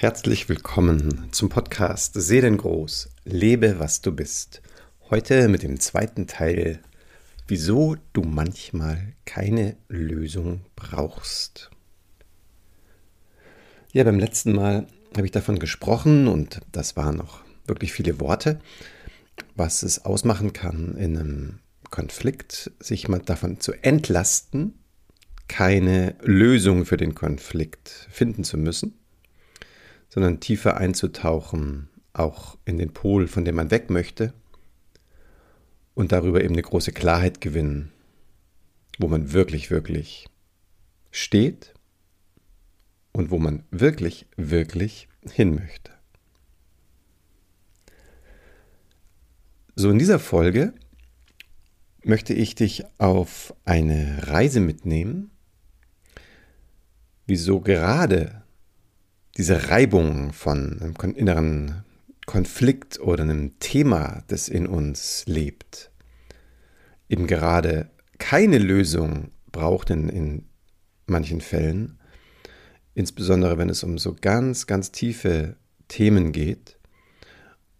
Herzlich 0.00 0.48
willkommen 0.48 1.26
zum 1.32 1.48
Podcast 1.48 2.14
Seelengroß, 2.14 3.08
lebe 3.24 3.80
was 3.80 4.00
du 4.00 4.12
bist. 4.12 4.62
Heute 5.10 5.48
mit 5.48 5.64
dem 5.64 5.80
zweiten 5.80 6.28
Teil, 6.28 6.78
wieso 7.48 7.96
du 8.12 8.22
manchmal 8.22 9.14
keine 9.24 9.76
Lösung 9.88 10.60
brauchst. 10.76 11.70
Ja, 13.92 14.04
beim 14.04 14.20
letzten 14.20 14.52
Mal 14.52 14.86
habe 15.16 15.26
ich 15.26 15.32
davon 15.32 15.58
gesprochen 15.58 16.28
und 16.28 16.60
das 16.70 16.96
waren 16.96 17.16
noch 17.16 17.40
wirklich 17.66 17.92
viele 17.92 18.20
Worte, 18.20 18.60
was 19.56 19.82
es 19.82 20.04
ausmachen 20.04 20.52
kann 20.52 20.96
in 20.96 21.18
einem 21.18 21.58
Konflikt, 21.90 22.70
sich 22.78 23.08
mal 23.08 23.18
davon 23.18 23.58
zu 23.58 23.72
entlasten, 23.72 24.78
keine 25.48 26.14
Lösung 26.22 26.84
für 26.84 26.98
den 26.98 27.16
Konflikt 27.16 28.06
finden 28.12 28.44
zu 28.44 28.58
müssen 28.58 28.97
sondern 30.08 30.40
tiefer 30.40 30.76
einzutauchen, 30.76 31.88
auch 32.12 32.58
in 32.64 32.78
den 32.78 32.92
Pol, 32.92 33.26
von 33.28 33.44
dem 33.44 33.56
man 33.56 33.70
weg 33.70 33.90
möchte 33.90 34.32
und 35.94 36.12
darüber 36.12 36.42
eben 36.42 36.54
eine 36.54 36.62
große 36.62 36.92
Klarheit 36.92 37.40
gewinnen, 37.40 37.92
wo 38.98 39.08
man 39.08 39.32
wirklich, 39.32 39.70
wirklich 39.70 40.28
steht 41.10 41.74
und 43.12 43.30
wo 43.30 43.38
man 43.38 43.64
wirklich, 43.70 44.26
wirklich 44.36 45.08
hin 45.30 45.54
möchte. 45.54 45.92
So 49.74 49.90
in 49.90 49.98
dieser 49.98 50.18
Folge 50.18 50.74
möchte 52.02 52.34
ich 52.34 52.54
dich 52.54 52.84
auf 52.98 53.54
eine 53.64 54.26
Reise 54.26 54.60
mitnehmen, 54.60 55.30
wieso 57.26 57.60
gerade 57.60 58.42
diese 59.38 59.70
Reibung 59.70 60.32
von 60.32 60.80
einem 60.82 61.14
inneren 61.14 61.84
Konflikt 62.26 62.98
oder 62.98 63.22
einem 63.22 63.58
Thema, 63.60 64.24
das 64.26 64.48
in 64.48 64.66
uns 64.66 65.22
lebt, 65.26 65.92
eben 67.08 67.28
gerade 67.28 67.88
keine 68.18 68.58
Lösung 68.58 69.30
braucht 69.52 69.90
in, 69.90 70.08
in 70.08 70.46
manchen 71.06 71.40
Fällen, 71.40 72.00
insbesondere 72.94 73.56
wenn 73.58 73.70
es 73.70 73.84
um 73.84 73.96
so 73.96 74.16
ganz, 74.20 74.66
ganz 74.66 74.90
tiefe 74.90 75.56
Themen 75.86 76.32
geht 76.32 76.76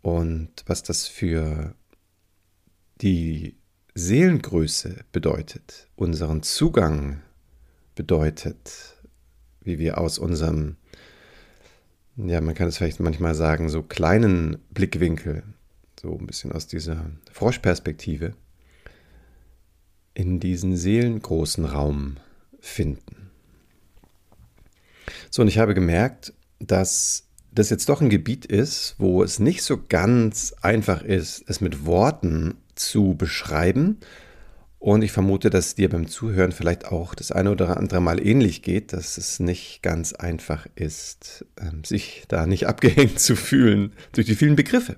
und 0.00 0.50
was 0.66 0.84
das 0.84 1.08
für 1.08 1.74
die 3.02 3.56
Seelengröße 3.96 5.04
bedeutet, 5.10 5.88
unseren 5.96 6.44
Zugang 6.44 7.20
bedeutet, 7.96 8.96
wie 9.60 9.80
wir 9.80 9.98
aus 9.98 10.20
unserem 10.20 10.76
ja, 12.26 12.40
man 12.40 12.54
kann 12.54 12.68
es 12.68 12.78
vielleicht 12.78 13.00
manchmal 13.00 13.34
sagen, 13.34 13.68
so 13.68 13.82
kleinen 13.82 14.58
Blickwinkel, 14.70 15.44
so 16.00 16.18
ein 16.18 16.26
bisschen 16.26 16.52
aus 16.52 16.66
dieser 16.66 17.10
Froschperspektive, 17.32 18.34
in 20.14 20.40
diesen 20.40 20.76
seelengroßen 20.76 21.64
Raum 21.64 22.16
finden. 22.60 23.30
So, 25.30 25.42
und 25.42 25.48
ich 25.48 25.58
habe 25.58 25.74
gemerkt, 25.74 26.32
dass 26.58 27.28
das 27.52 27.70
jetzt 27.70 27.88
doch 27.88 28.00
ein 28.00 28.10
Gebiet 28.10 28.46
ist, 28.46 28.96
wo 28.98 29.22
es 29.22 29.38
nicht 29.38 29.62
so 29.62 29.80
ganz 29.88 30.54
einfach 30.60 31.02
ist, 31.02 31.44
es 31.46 31.60
mit 31.60 31.86
Worten 31.86 32.56
zu 32.74 33.14
beschreiben, 33.14 33.98
und 34.78 35.02
ich 35.02 35.10
vermute, 35.10 35.50
dass 35.50 35.74
dir 35.74 35.88
beim 35.88 36.06
Zuhören 36.06 36.52
vielleicht 36.52 36.86
auch 36.86 37.14
das 37.14 37.32
eine 37.32 37.50
oder 37.50 37.76
andere 37.76 38.00
Mal 38.00 38.24
ähnlich 38.24 38.62
geht, 38.62 38.92
dass 38.92 39.18
es 39.18 39.40
nicht 39.40 39.82
ganz 39.82 40.12
einfach 40.12 40.66
ist, 40.76 41.44
ähm, 41.60 41.82
sich 41.84 42.24
da 42.28 42.46
nicht 42.46 42.66
abgehängt 42.66 43.18
zu 43.20 43.34
fühlen 43.34 43.92
durch 44.12 44.26
die 44.26 44.36
vielen 44.36 44.56
Begriffe. 44.56 44.96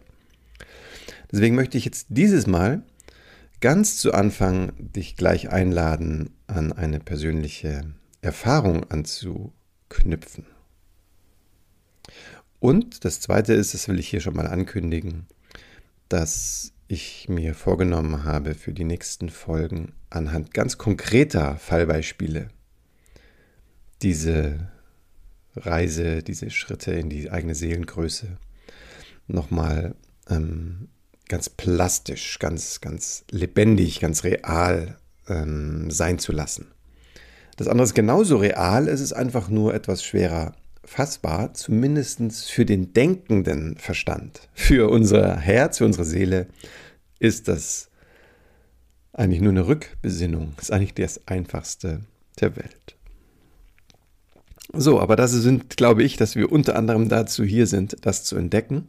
Deswegen 1.32 1.54
möchte 1.54 1.78
ich 1.78 1.84
jetzt 1.84 2.08
dieses 2.10 2.46
Mal 2.46 2.82
ganz 3.60 3.96
zu 3.96 4.12
Anfang 4.12 4.72
dich 4.78 5.16
gleich 5.16 5.50
einladen, 5.50 6.30
an 6.46 6.72
eine 6.72 7.00
persönliche 7.00 7.94
Erfahrung 8.20 8.84
anzuknüpfen. 8.90 10.46
Und 12.58 13.06
das 13.06 13.20
Zweite 13.20 13.54
ist, 13.54 13.72
das 13.72 13.88
will 13.88 13.98
ich 13.98 14.08
hier 14.08 14.20
schon 14.20 14.34
mal 14.34 14.46
ankündigen, 14.46 15.26
dass 16.08 16.72
ich 16.90 17.28
mir 17.28 17.54
vorgenommen 17.54 18.24
habe 18.24 18.54
für 18.54 18.72
die 18.72 18.84
nächsten 18.84 19.28
Folgen 19.28 19.92
anhand 20.10 20.52
ganz 20.52 20.76
konkreter 20.76 21.56
Fallbeispiele 21.56 22.48
diese 24.02 24.68
Reise, 25.54 26.24
diese 26.24 26.50
Schritte 26.50 26.92
in 26.92 27.08
die 27.08 27.30
eigene 27.30 27.54
Seelengröße 27.54 28.38
nochmal 29.28 29.94
ähm, 30.28 30.88
ganz 31.28 31.48
plastisch, 31.48 32.40
ganz, 32.40 32.80
ganz 32.80 33.24
lebendig, 33.30 34.00
ganz 34.00 34.24
real 34.24 34.98
ähm, 35.28 35.92
sein 35.92 36.18
zu 36.18 36.32
lassen. 36.32 36.72
Das 37.56 37.68
andere 37.68 37.84
ist 37.84 37.94
genauso 37.94 38.36
real, 38.38 38.88
es 38.88 39.00
ist 39.00 39.12
einfach 39.12 39.48
nur 39.48 39.74
etwas 39.74 40.02
schwerer 40.02 40.56
fassbar, 40.84 41.54
zumindest 41.54 42.50
für 42.50 42.64
den 42.64 42.92
denkenden 42.92 43.76
Verstand, 43.76 44.48
für 44.54 44.90
unser 44.90 45.36
Herz, 45.36 45.78
für 45.78 45.84
unsere 45.84 46.04
Seele, 46.04 46.48
ist 47.18 47.48
das 47.48 47.90
eigentlich 49.12 49.40
nur 49.40 49.52
eine 49.52 49.66
Rückbesinnung. 49.66 50.54
Ist 50.60 50.72
eigentlich 50.72 50.94
das 50.94 51.26
Einfachste 51.26 52.00
der 52.40 52.56
Welt. 52.56 52.96
So, 54.72 55.00
aber 55.00 55.16
das 55.16 55.32
sind, 55.32 55.76
glaube 55.76 56.02
ich, 56.02 56.16
dass 56.16 56.36
wir 56.36 56.52
unter 56.52 56.76
anderem 56.76 57.08
dazu 57.08 57.44
hier 57.44 57.66
sind, 57.66 57.96
das 58.02 58.24
zu 58.24 58.36
entdecken. 58.36 58.88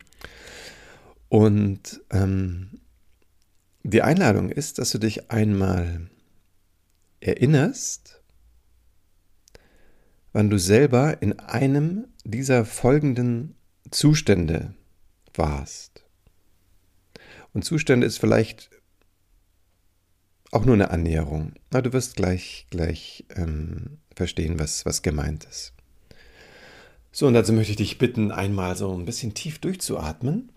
Und 1.28 2.02
ähm, 2.12 2.82
die 3.84 4.02
Einladung 4.02 4.50
ist, 4.50 4.78
dass 4.78 4.92
du 4.92 5.00
dich 5.00 5.32
einmal 5.32 6.10
erinnerst, 7.20 8.21
wann 10.34 10.50
du 10.50 10.58
selber 10.58 11.22
in 11.22 11.40
einem 11.40 12.08
dieser 12.24 12.66
folgenden 12.66 13.56
Zustände 13.90 14.74
warst. 15.34 16.06
Und 17.54 17.66
Zustände 17.66 18.08
ist 18.08 18.18
vielleicht 18.18 18.70
auch 20.52 20.66
nur 20.66 20.76
eine 20.76 20.92
Annäherung. 20.92 21.54
Aber 21.70 21.82
du 21.82 21.94
wirst 21.94 22.16
gleich, 22.16 22.68
gleich 22.70 23.26
ähm, 23.36 24.00
verstehen, 24.16 24.60
was, 24.60 24.86
was 24.86 25.02
gemeint 25.02 25.46
ist. 25.46 25.74
So, 27.12 27.28
und 27.28 27.34
dazu 27.34 27.52
möchte 27.52 27.72
ich 27.72 27.78
dich 27.78 27.98
bitten, 27.98 28.32
einmal 28.32 28.76
so 28.76 28.94
ein 28.94 29.06
bisschen 29.06 29.34
tief 29.34 29.60
durchzuatmen. 29.60 30.52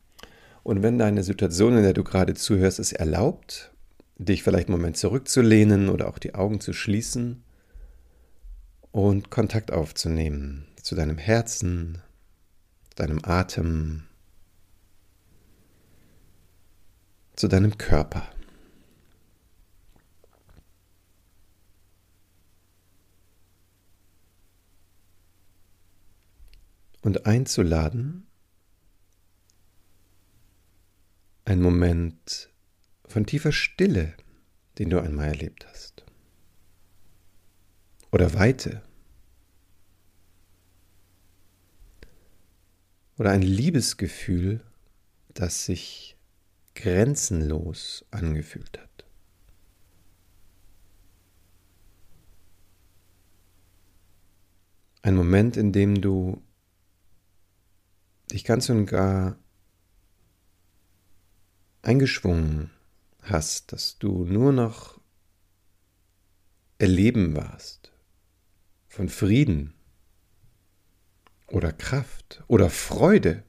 Und 0.63 0.83
wenn 0.83 0.99
deine 0.99 1.23
Situation, 1.23 1.77
in 1.77 1.83
der 1.83 1.93
du 1.93 2.05
gerade 2.05 2.35
zuhörst, 2.35 2.79
es 2.79 2.93
erlaubt, 2.93 3.73
dich 4.19 4.43
vielleicht 4.43 4.69
einen 4.69 4.79
Moment 4.79 4.97
zurückzulehnen 4.97 5.89
oder 5.89 6.09
auch 6.09 6.19
die 6.19 6.35
Augen 6.35 6.61
zu 6.61 6.73
schließen 6.73 7.44
und 8.95 9.29
Kontakt 9.29 9.73
aufzunehmen 9.73 10.69
zu 10.81 10.95
deinem 10.95 11.19
Herzen, 11.19 12.01
deinem 12.95 13.19
Atem, 13.25 14.07
zu 17.35 17.49
deinem 17.49 17.77
Körper. 17.77 18.31
Und 27.03 27.27
einzuladen, 27.27 28.29
ein 31.45 31.61
Moment 31.61 32.49
von 33.07 33.27
tiefer 33.27 33.51
Stille, 33.51 34.15
den 34.79 34.91
du 34.91 35.01
einmal 35.01 35.27
erlebt 35.27 35.67
hast. 35.67 35.94
Oder 38.15 38.33
Weite. 38.35 38.81
Oder 43.19 43.33
ein 43.33 43.43
Liebesgefühl, 43.43 44.65
das 45.31 45.65
sich 45.65 46.17
grenzenlos 46.77 48.05
angefühlt 48.13 48.79
hat. 48.79 49.05
Ein 55.03 55.17
Moment, 55.17 55.57
in 55.57 55.73
dem 55.73 56.01
du 56.01 56.41
dich 58.31 58.45
ganz 58.45 58.69
und 58.71 58.87
gar 58.87 59.37
eingeschwungen 61.83 62.71
hast, 63.23 63.73
dass 63.73 63.99
du 63.99 64.25
nur 64.25 64.53
noch 64.53 65.01
erleben 66.79 67.35
warst 67.35 67.91
von 68.95 69.09
Frieden 69.09 69.75
oder 71.49 71.73
Kraft 71.73 72.45
oder 72.47 72.71
Freude 72.71 73.43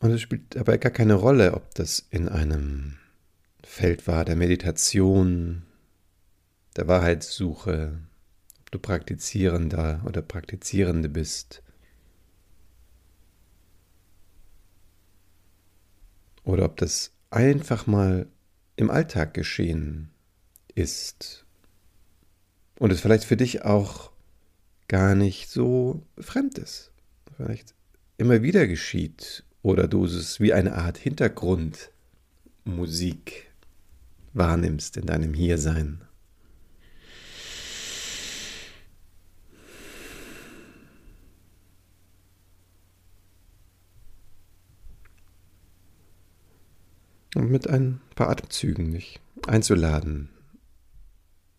Und 0.00 0.12
es 0.12 0.22
spielt 0.22 0.56
dabei 0.56 0.78
gar 0.78 0.90
keine 0.90 1.12
Rolle, 1.12 1.52
ob 1.52 1.74
das 1.74 2.06
in 2.10 2.26
einem 2.30 2.96
Feld 3.62 4.06
war 4.06 4.24
der 4.24 4.34
Meditation, 4.34 5.66
der 6.74 6.88
Wahrheitssuche, 6.88 7.98
ob 8.60 8.70
du 8.70 8.78
Praktizierender 8.78 10.00
oder 10.06 10.22
Praktizierende 10.22 11.10
bist. 11.10 11.62
Oder 16.50 16.64
ob 16.64 16.76
das 16.78 17.12
einfach 17.30 17.86
mal 17.86 18.26
im 18.74 18.90
Alltag 18.90 19.34
geschehen 19.34 20.10
ist. 20.74 21.46
Und 22.80 22.90
es 22.90 23.00
vielleicht 23.00 23.22
für 23.24 23.36
dich 23.36 23.64
auch 23.64 24.10
gar 24.88 25.14
nicht 25.14 25.48
so 25.48 26.02
fremd 26.18 26.58
ist. 26.58 26.90
Vielleicht 27.36 27.76
immer 28.18 28.42
wieder 28.42 28.66
geschieht 28.66 29.44
oder 29.62 29.86
du 29.86 30.06
es 30.06 30.40
wie 30.40 30.52
eine 30.52 30.74
Art 30.74 30.98
Hintergrundmusik 30.98 33.52
wahrnimmst 34.32 34.96
in 34.96 35.06
deinem 35.06 35.34
Hiersein. 35.34 36.02
Mit 47.50 47.68
ein 47.68 48.00
paar 48.14 48.30
Atemzügen 48.30 48.92
dich 48.92 49.20
einzuladen, 49.46 50.30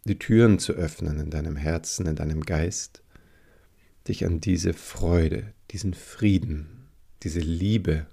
die 0.05 0.17
Türen 0.17 0.59
zu 0.59 0.73
öffnen 0.73 1.19
in 1.19 1.29
deinem 1.29 1.55
Herzen, 1.55 2.07
in 2.07 2.15
deinem 2.15 2.41
Geist, 2.41 3.03
dich 4.07 4.25
an 4.25 4.39
diese 4.39 4.73
Freude, 4.73 5.53
diesen 5.71 5.93
Frieden, 5.93 6.88
diese 7.23 7.39
Liebe, 7.39 8.07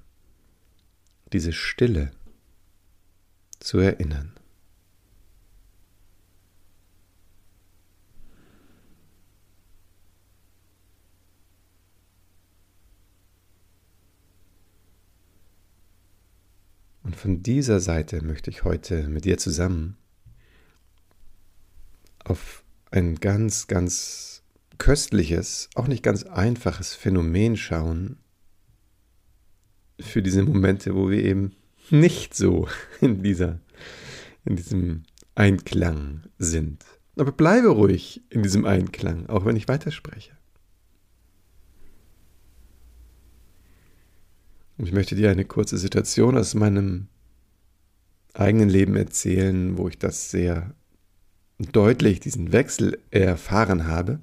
diese 1.32 1.52
Stille 1.52 2.10
zu 3.60 3.78
erinnern. 3.78 4.37
Und 17.08 17.16
von 17.16 17.42
dieser 17.42 17.80
Seite 17.80 18.22
möchte 18.22 18.50
ich 18.50 18.64
heute 18.64 19.08
mit 19.08 19.24
dir 19.24 19.38
zusammen 19.38 19.96
auf 22.22 22.62
ein 22.90 23.14
ganz, 23.14 23.66
ganz 23.66 24.42
köstliches, 24.76 25.70
auch 25.74 25.88
nicht 25.88 26.02
ganz 26.02 26.24
einfaches 26.24 26.92
Phänomen 26.92 27.56
schauen 27.56 28.18
für 29.98 30.20
diese 30.20 30.42
Momente, 30.42 30.94
wo 30.94 31.08
wir 31.08 31.24
eben 31.24 31.52
nicht 31.88 32.34
so 32.34 32.68
in 33.00 33.22
dieser, 33.22 33.58
in 34.44 34.56
diesem 34.56 35.04
Einklang 35.34 36.24
sind. 36.36 36.84
Aber 37.16 37.32
bleibe 37.32 37.68
ruhig 37.68 38.22
in 38.28 38.42
diesem 38.42 38.66
Einklang, 38.66 39.30
auch 39.30 39.46
wenn 39.46 39.56
ich 39.56 39.66
weiterspreche. 39.66 40.37
Und 44.78 44.86
ich 44.86 44.92
möchte 44.92 45.16
dir 45.16 45.30
eine 45.30 45.44
kurze 45.44 45.76
Situation 45.76 46.38
aus 46.38 46.54
meinem 46.54 47.08
eigenen 48.32 48.68
Leben 48.68 48.96
erzählen, 48.96 49.76
wo 49.76 49.88
ich 49.88 49.98
das 49.98 50.30
sehr 50.30 50.72
deutlich, 51.58 52.20
diesen 52.20 52.52
Wechsel 52.52 52.98
erfahren 53.10 53.88
habe. 53.88 54.20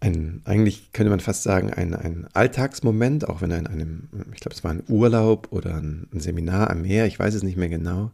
Ein, 0.00 0.40
eigentlich 0.44 0.92
könnte 0.92 1.10
man 1.10 1.20
fast 1.20 1.42
sagen, 1.42 1.72
ein, 1.72 1.94
ein 1.94 2.26
Alltagsmoment, 2.32 3.28
auch 3.28 3.42
wenn 3.42 3.50
er 3.50 3.58
in 3.58 3.66
einem, 3.66 4.08
ich 4.32 4.40
glaube, 4.40 4.54
es 4.54 4.64
war 4.64 4.70
ein 4.70 4.84
Urlaub 4.88 5.48
oder 5.50 5.76
ein, 5.76 6.08
ein 6.12 6.20
Seminar 6.20 6.70
am 6.70 6.82
Meer, 6.82 7.06
ich 7.06 7.18
weiß 7.18 7.34
es 7.34 7.42
nicht 7.42 7.58
mehr 7.58 7.68
genau. 7.68 8.10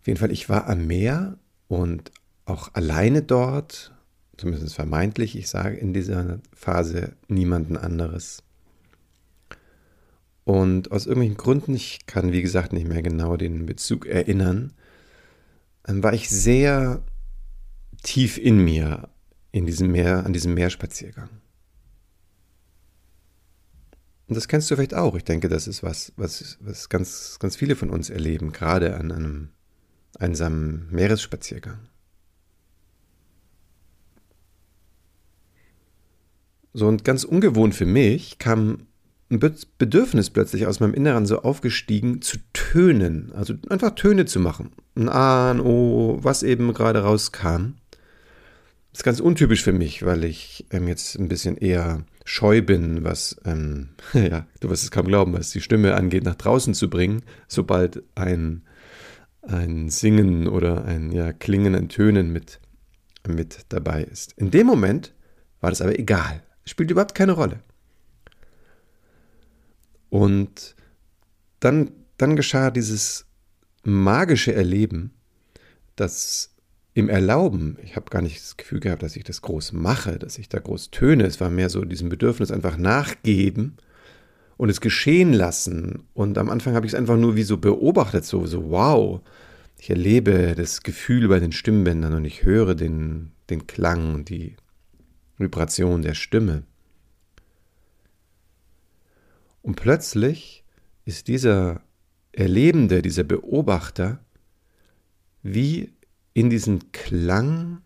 Auf 0.00 0.06
jeden 0.06 0.18
Fall, 0.18 0.32
ich 0.32 0.48
war 0.48 0.68
am 0.68 0.86
Meer 0.86 1.38
und 1.68 2.10
auch 2.44 2.74
alleine 2.74 3.22
dort 3.22 3.95
zumindest 4.36 4.74
vermeintlich, 4.74 5.36
ich 5.36 5.48
sage 5.48 5.76
in 5.76 5.92
dieser 5.92 6.40
Phase 6.52 7.12
niemanden 7.28 7.76
anderes. 7.76 8.42
Und 10.44 10.92
aus 10.92 11.06
irgendwelchen 11.06 11.36
Gründen, 11.36 11.74
ich 11.74 12.06
kann 12.06 12.32
wie 12.32 12.42
gesagt 12.42 12.72
nicht 12.72 12.86
mehr 12.86 13.02
genau 13.02 13.36
den 13.36 13.66
Bezug 13.66 14.06
erinnern, 14.06 14.72
ähm, 15.88 16.02
war 16.02 16.12
ich 16.12 16.28
sehr 16.28 17.02
tief 18.02 18.38
in 18.38 18.64
mir 18.64 19.08
in 19.50 19.66
diesem 19.66 19.90
Meer, 19.90 20.24
an 20.24 20.32
diesem 20.32 20.54
Meerspaziergang. 20.54 21.30
Und 24.28 24.36
das 24.36 24.48
kennst 24.48 24.70
du 24.70 24.76
vielleicht 24.76 24.94
auch. 24.94 25.14
Ich 25.14 25.24
denke, 25.24 25.48
das 25.48 25.66
ist 25.66 25.82
was, 25.82 26.12
was, 26.16 26.58
was 26.60 26.88
ganz, 26.88 27.38
ganz 27.38 27.56
viele 27.56 27.76
von 27.76 27.90
uns 27.90 28.10
erleben, 28.10 28.52
gerade 28.52 28.96
an 28.96 29.12
einem 29.12 29.48
einsamen 30.18 30.88
Meeresspaziergang. 30.90 31.78
So 36.76 36.86
und 36.88 37.04
ganz 37.04 37.24
ungewohnt 37.24 37.74
für 37.74 37.86
mich 37.86 38.38
kam 38.38 38.80
ein 39.30 39.40
Bedürfnis 39.78 40.28
plötzlich 40.28 40.66
aus 40.66 40.78
meinem 40.78 40.92
Inneren 40.92 41.24
so 41.24 41.40
aufgestiegen, 41.40 42.20
zu 42.20 42.36
tönen, 42.52 43.32
also 43.34 43.54
einfach 43.70 43.94
Töne 43.94 44.26
zu 44.26 44.40
machen. 44.40 44.72
Ein 44.94 45.08
A, 45.08 45.52
ein 45.52 45.60
O, 45.60 46.18
was 46.20 46.42
eben 46.42 46.74
gerade 46.74 46.98
rauskam. 46.98 47.76
Das 48.92 49.00
ist 49.00 49.04
ganz 49.04 49.20
untypisch 49.20 49.62
für 49.62 49.72
mich, 49.72 50.04
weil 50.04 50.24
ich 50.24 50.66
ähm, 50.70 50.86
jetzt 50.86 51.18
ein 51.18 51.28
bisschen 51.28 51.56
eher 51.56 52.04
scheu 52.26 52.60
bin, 52.60 53.04
was, 53.04 53.40
ähm, 53.46 53.88
ja, 54.12 54.46
du 54.60 54.68
wirst 54.68 54.84
es 54.84 54.90
kaum 54.90 55.06
glauben, 55.06 55.32
was 55.32 55.48
die 55.52 55.62
Stimme 55.62 55.94
angeht, 55.94 56.24
nach 56.24 56.34
draußen 56.34 56.74
zu 56.74 56.90
bringen, 56.90 57.22
sobald 57.48 58.02
ein, 58.16 58.66
ein 59.40 59.88
Singen 59.88 60.46
oder 60.46 60.84
ein 60.84 61.10
ja, 61.10 61.32
Klingen, 61.32 61.74
ein 61.74 61.88
Tönen 61.88 62.34
mit, 62.34 62.60
mit 63.26 63.64
dabei 63.70 64.04
ist. 64.04 64.34
In 64.34 64.50
dem 64.50 64.66
Moment 64.66 65.14
war 65.62 65.70
das 65.70 65.80
aber 65.80 65.98
egal. 65.98 66.42
Spielt 66.66 66.90
überhaupt 66.90 67.14
keine 67.14 67.32
Rolle. 67.32 67.60
Und 70.10 70.74
dann, 71.60 71.90
dann 72.18 72.36
geschah 72.36 72.70
dieses 72.70 73.26
magische 73.84 74.54
Erleben, 74.54 75.12
dass 75.94 76.54
im 76.94 77.08
Erlauben, 77.08 77.76
ich 77.82 77.94
habe 77.94 78.10
gar 78.10 78.22
nicht 78.22 78.40
das 78.40 78.56
Gefühl 78.56 78.80
gehabt, 78.80 79.02
dass 79.02 79.16
ich 79.16 79.24
das 79.24 79.42
groß 79.42 79.72
mache, 79.72 80.18
dass 80.18 80.38
ich 80.38 80.48
da 80.48 80.58
groß 80.58 80.90
töne, 80.90 81.24
es 81.24 81.40
war 81.40 81.50
mehr 81.50 81.68
so 81.68 81.84
diesem 81.84 82.08
Bedürfnis 82.08 82.50
einfach 82.50 82.78
nachgeben 82.78 83.76
und 84.56 84.70
es 84.70 84.80
geschehen 84.80 85.32
lassen. 85.32 86.04
Und 86.14 86.38
am 86.38 86.48
Anfang 86.48 86.74
habe 86.74 86.86
ich 86.86 86.92
es 86.92 86.98
einfach 86.98 87.18
nur 87.18 87.36
wie 87.36 87.42
so 87.42 87.58
beobachtet, 87.58 88.24
so, 88.24 88.46
so 88.46 88.70
wow, 88.70 89.20
ich 89.78 89.90
erlebe 89.90 90.54
das 90.56 90.82
Gefühl 90.82 91.28
bei 91.28 91.38
den 91.38 91.52
Stimmbändern 91.52 92.14
und 92.14 92.24
ich 92.24 92.44
höre 92.44 92.74
den, 92.74 93.32
den 93.50 93.66
Klang 93.66 94.14
und 94.14 94.30
die 94.30 94.56
Vibration 95.38 96.02
der 96.02 96.14
Stimme. 96.14 96.64
Und 99.62 99.76
plötzlich 99.76 100.64
ist 101.04 101.28
dieser 101.28 101.82
Erlebende, 102.32 103.02
dieser 103.02 103.24
Beobachter, 103.24 104.24
wie 105.42 105.92
in 106.34 106.50
diesen 106.50 106.92
Klang 106.92 107.82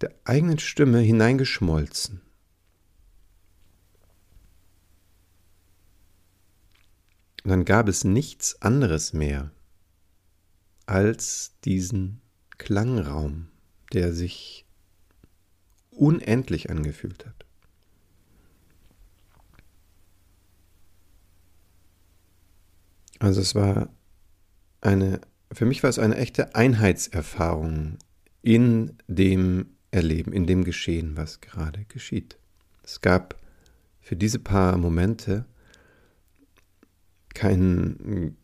der 0.00 0.14
eigenen 0.24 0.58
Stimme 0.58 1.00
hineingeschmolzen. 1.00 2.20
Und 7.44 7.50
dann 7.50 7.64
gab 7.64 7.88
es 7.88 8.04
nichts 8.04 8.60
anderes 8.62 9.12
mehr 9.12 9.50
als 10.86 11.54
diesen 11.64 12.22
Klangraum, 12.56 13.48
der 13.92 14.14
sich 14.14 14.63
unendlich 15.94 16.70
angefühlt 16.70 17.26
hat. 17.26 17.44
Also 23.18 23.40
es 23.40 23.54
war 23.54 23.88
eine, 24.80 25.20
für 25.52 25.64
mich 25.64 25.82
war 25.82 25.90
es 25.90 25.98
eine 25.98 26.16
echte 26.16 26.54
Einheitserfahrung 26.54 27.98
in 28.42 28.98
dem 29.06 29.66
Erleben, 29.90 30.32
in 30.32 30.46
dem 30.46 30.64
Geschehen, 30.64 31.16
was 31.16 31.40
gerade 31.40 31.84
geschieht. 31.86 32.36
Es 32.82 33.00
gab 33.00 33.40
für 34.00 34.16
diese 34.16 34.38
paar 34.38 34.76
Momente 34.76 35.46
kein, 37.32 38.36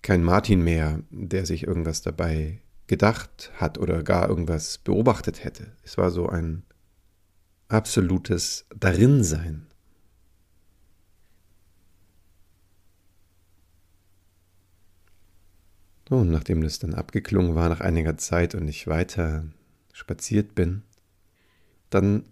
kein 0.00 0.24
Martin 0.24 0.62
mehr, 0.62 1.00
der 1.10 1.44
sich 1.44 1.66
irgendwas 1.66 2.00
dabei 2.00 2.62
gedacht 2.86 3.52
hat 3.56 3.78
oder 3.78 4.02
gar 4.02 4.28
irgendwas 4.28 4.78
beobachtet 4.78 5.44
hätte. 5.44 5.72
Es 5.82 5.98
war 5.98 6.10
so 6.10 6.28
ein 6.28 6.62
absolutes 7.72 8.66
Darinsein. 8.76 9.66
Und 16.08 16.30
nachdem 16.30 16.62
das 16.62 16.78
dann 16.78 16.94
abgeklungen 16.94 17.54
war 17.54 17.70
nach 17.70 17.80
einiger 17.80 18.18
Zeit 18.18 18.54
und 18.54 18.68
ich 18.68 18.86
weiter 18.86 19.46
spaziert 19.92 20.54
bin, 20.54 20.82
dann 21.88 22.24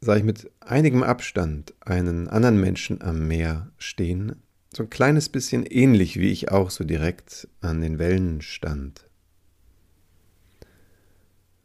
sah 0.00 0.16
ich 0.16 0.22
mit 0.22 0.50
einigem 0.60 1.02
Abstand 1.02 1.74
einen 1.80 2.28
anderen 2.28 2.60
Menschen 2.60 3.02
am 3.02 3.26
Meer 3.26 3.72
stehen, 3.78 4.36
so 4.72 4.84
ein 4.84 4.90
kleines 4.90 5.28
bisschen 5.28 5.64
ähnlich, 5.64 6.18
wie 6.20 6.30
ich 6.30 6.50
auch 6.52 6.70
so 6.70 6.84
direkt 6.84 7.48
an 7.60 7.80
den 7.80 7.98
Wellen 7.98 8.42
stand. 8.42 9.08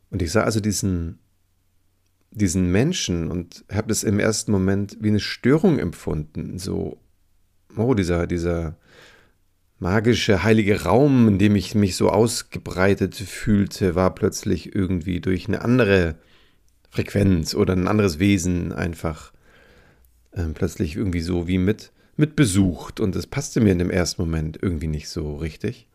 Und 0.10 0.22
ich 0.22 0.32
sah 0.32 0.44
also 0.44 0.60
diesen, 0.60 1.20
diesen 2.32 2.72
Menschen 2.72 3.30
und 3.30 3.66
habe 3.72 3.92
es 3.92 4.04
im 4.04 4.20
ersten 4.20 4.52
Moment 4.52 4.98
wie 5.02 5.10
eine 5.10 5.20
Störung 5.20 5.80
empfunden. 5.80 6.58
So, 6.58 6.98
oh, 7.76 7.94
dieser, 7.94 8.26
dieser 8.26 8.78
magische, 9.80 10.44
heilige 10.44 10.84
Raum, 10.84 11.28
in 11.28 11.40
dem 11.40 11.56
ich 11.56 11.76
mich 11.76 11.96
so 11.96 12.10
ausgebreitet 12.10 13.16
fühlte, 13.16 13.96
war 13.96 14.16
plötzlich 14.16 14.74
irgendwie 14.74 15.20
durch 15.20 15.48
eine 15.48 15.62
andere 15.62 16.16
Frequenz 16.90 17.54
oder 17.54 17.74
ein 17.74 17.88
anderes 17.88 18.20
Wesen 18.20 18.72
einfach 18.72 19.34
äh, 20.32 20.46
plötzlich 20.54 20.96
irgendwie 20.96 21.22
so 21.22 21.48
wie 21.48 21.58
mit, 21.58 21.92
mit 22.16 22.36
besucht. 22.36 23.00
Und 23.00 23.16
das 23.16 23.28
passte 23.28 23.60
mir 23.60 23.72
in 23.72 23.80
dem 23.80 23.90
ersten 23.90 24.22
Moment 24.22 24.58
irgendwie 24.62 24.88
nicht 24.88 25.10
so 25.10 25.36
richtig. 25.36 25.88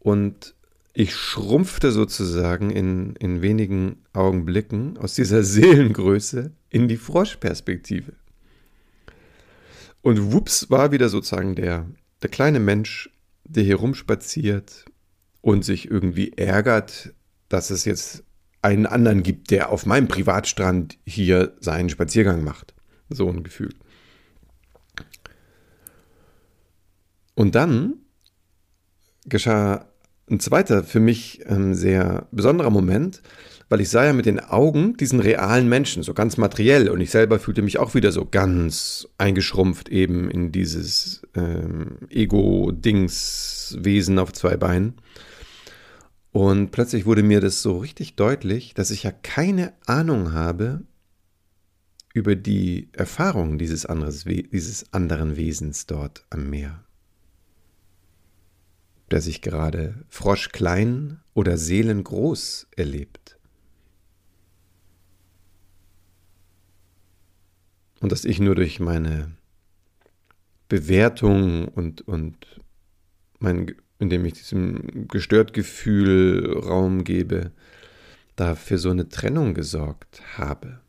Und 0.00 0.54
ich 0.94 1.14
schrumpfte 1.14 1.90
sozusagen 1.90 2.70
in, 2.70 3.16
in 3.16 3.42
wenigen 3.42 4.04
Augenblicken 4.12 4.98
aus 4.98 5.14
dieser 5.14 5.42
Seelengröße 5.44 6.52
in 6.68 6.88
die 6.88 6.96
Froschperspektive. 6.96 8.12
Und 10.02 10.32
wups 10.32 10.68
war 10.70 10.92
wieder 10.92 11.08
sozusagen 11.08 11.54
der, 11.54 11.86
der 12.22 12.30
kleine 12.30 12.60
Mensch, 12.60 13.10
der 13.44 13.62
hier 13.62 13.76
rumspaziert 13.76 14.84
und 15.40 15.64
sich 15.64 15.90
irgendwie 15.90 16.32
ärgert, 16.32 17.14
dass 17.48 17.70
es 17.70 17.84
jetzt 17.84 18.24
einen 18.62 18.86
anderen 18.86 19.22
gibt, 19.22 19.50
der 19.50 19.70
auf 19.70 19.86
meinem 19.86 20.08
Privatstrand 20.08 20.98
hier 21.04 21.56
seinen 21.60 21.88
Spaziergang 21.88 22.44
macht. 22.44 22.74
So 23.08 23.28
ein 23.28 23.42
Gefühl. 23.42 23.74
Und 27.34 27.54
dann 27.54 27.94
geschah 29.26 29.91
ein 30.30 30.40
zweiter 30.40 30.84
für 30.84 31.00
mich 31.00 31.40
ähm, 31.46 31.74
sehr 31.74 32.26
besonderer 32.30 32.70
Moment, 32.70 33.22
weil 33.68 33.80
ich 33.80 33.88
sah 33.88 34.04
ja 34.04 34.12
mit 34.12 34.26
den 34.26 34.40
Augen 34.40 34.96
diesen 34.96 35.20
realen 35.20 35.68
Menschen, 35.68 36.02
so 36.02 36.14
ganz 36.14 36.36
materiell. 36.36 36.90
Und 36.90 37.00
ich 37.00 37.10
selber 37.10 37.38
fühlte 37.38 37.62
mich 37.62 37.78
auch 37.78 37.94
wieder 37.94 38.12
so 38.12 38.26
ganz 38.26 39.08
eingeschrumpft 39.18 39.88
eben 39.88 40.30
in 40.30 40.52
dieses 40.52 41.22
ähm, 41.34 41.98
Ego-Dings-Wesen 42.10 44.18
auf 44.18 44.32
zwei 44.32 44.56
Beinen. 44.56 44.94
Und 46.32 46.70
plötzlich 46.70 47.06
wurde 47.06 47.22
mir 47.22 47.40
das 47.40 47.62
so 47.62 47.78
richtig 47.78 48.16
deutlich, 48.16 48.74
dass 48.74 48.90
ich 48.90 49.02
ja 49.02 49.10
keine 49.10 49.72
Ahnung 49.86 50.32
habe 50.32 50.82
über 52.14 52.36
die 52.36 52.88
Erfahrungen 52.92 53.58
dieses, 53.58 53.86
dieses 54.52 54.92
anderen 54.92 55.36
Wesens 55.36 55.86
dort 55.86 56.24
am 56.30 56.50
Meer, 56.50 56.84
der 59.12 59.20
sich 59.20 59.42
gerade 59.42 59.94
froschklein 60.08 61.20
oder 61.34 61.58
seelengroß 61.58 62.68
erlebt. 62.76 63.38
Und 68.00 68.10
dass 68.10 68.24
ich 68.24 68.40
nur 68.40 68.54
durch 68.54 68.80
meine 68.80 69.32
Bewertung 70.68 71.68
und, 71.68 72.00
und 72.02 72.60
mein, 73.38 73.74
indem 73.98 74.24
ich 74.24 74.32
diesem 74.32 75.06
Gestörtgefühl 75.08 76.58
Raum 76.64 77.04
gebe, 77.04 77.52
dafür 78.34 78.78
so 78.78 78.90
eine 78.90 79.08
Trennung 79.08 79.54
gesorgt 79.54 80.22
habe. 80.38 80.80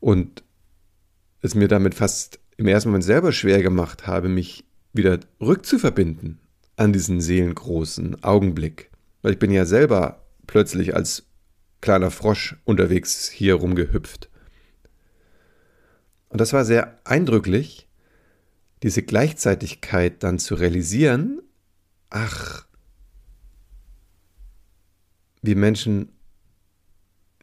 Und 0.00 0.44
es 1.40 1.54
mir 1.54 1.68
damit 1.68 1.94
fast 1.94 2.38
im 2.56 2.68
ersten 2.68 2.90
Moment 2.90 3.04
selber 3.04 3.32
schwer 3.32 3.62
gemacht 3.62 4.06
habe, 4.06 4.28
mich 4.28 4.64
wieder 4.92 5.20
rückzuverbinden 5.40 6.38
an 6.76 6.92
diesen 6.92 7.20
seelengroßen 7.20 8.22
Augenblick. 8.22 8.90
Weil 9.22 9.32
ich 9.32 9.38
bin 9.38 9.50
ja 9.50 9.64
selber 9.64 10.24
plötzlich 10.46 10.94
als 10.94 11.24
kleiner 11.80 12.10
Frosch 12.10 12.56
unterwegs 12.64 13.28
hier 13.28 13.54
rumgehüpft. 13.54 14.30
Und 16.28 16.40
das 16.40 16.52
war 16.52 16.64
sehr 16.64 16.98
eindrücklich, 17.04 17.88
diese 18.82 19.02
Gleichzeitigkeit 19.02 20.22
dann 20.22 20.38
zu 20.38 20.54
realisieren, 20.54 21.42
ach, 22.10 22.66
wir 25.42 25.56
Menschen, 25.56 26.12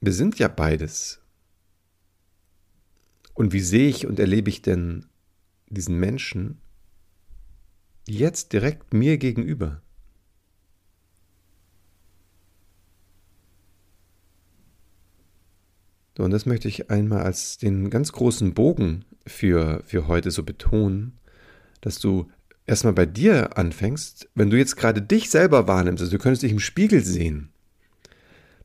wir 0.02 0.14
sind 0.14 0.40
ja 0.40 0.48
beides. 0.48 1.22
Und 3.34 3.54
wie 3.54 3.62
sehe 3.62 3.90
ich 3.90 4.06
und 4.06 4.20
erlebe 4.20 4.50
ich 4.50 4.62
denn 4.62 5.06
diesen 5.68 5.98
Menschen 6.00 6.60
jetzt 8.10 8.54
direkt 8.54 8.94
mir 8.94 9.18
gegenüber? 9.18 9.82
So, 16.18 16.26
und 16.26 16.32
das 16.32 16.46
möchte 16.46 16.68
ich 16.68 16.90
einmal 16.90 17.24
als 17.24 17.58
den 17.58 17.90
ganz 17.90 18.12
großen 18.12 18.54
Bogen 18.54 19.06
für, 19.26 19.82
für 19.86 20.08
heute 20.08 20.32
so 20.32 20.44
betonen, 20.44 21.18
dass 21.80 22.00
du 22.00 22.30
erstmal 22.66 22.92
bei 22.92 23.06
dir 23.06 23.58
anfängst, 23.58 24.30
wenn 24.36 24.50
du 24.50 24.58
jetzt 24.58 24.76
gerade 24.76 25.02
dich 25.02 25.30
selber 25.30 25.68
wahrnimmst, 25.68 26.02
also 26.02 26.12
du 26.12 26.22
könntest 26.22 26.44
dich 26.44 26.52
im 26.52 26.60
Spiegel 26.60 27.06
sehen. 27.06 27.54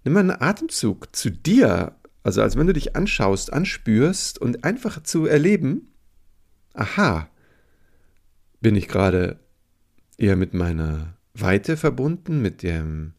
Nimm 0.02 0.14
mal 0.14 0.20
einen 0.20 0.42
Atemzug 0.42 1.14
zu 1.14 1.30
dir, 1.30 1.94
also 2.24 2.42
als 2.42 2.56
wenn 2.56 2.66
du 2.66 2.72
dich 2.72 2.96
anschaust, 2.96 3.52
anspürst 3.52 4.40
und 4.40 4.64
einfach 4.64 5.02
zu 5.04 5.26
erleben, 5.26 5.92
aha, 6.72 7.28
bin 8.64 8.76
ich 8.76 8.88
gerade 8.88 9.38
eher 10.16 10.36
mit 10.36 10.54
meiner 10.54 11.18
Weite 11.34 11.76
verbunden, 11.76 12.40
mit 12.40 12.62
dem, 12.62 13.12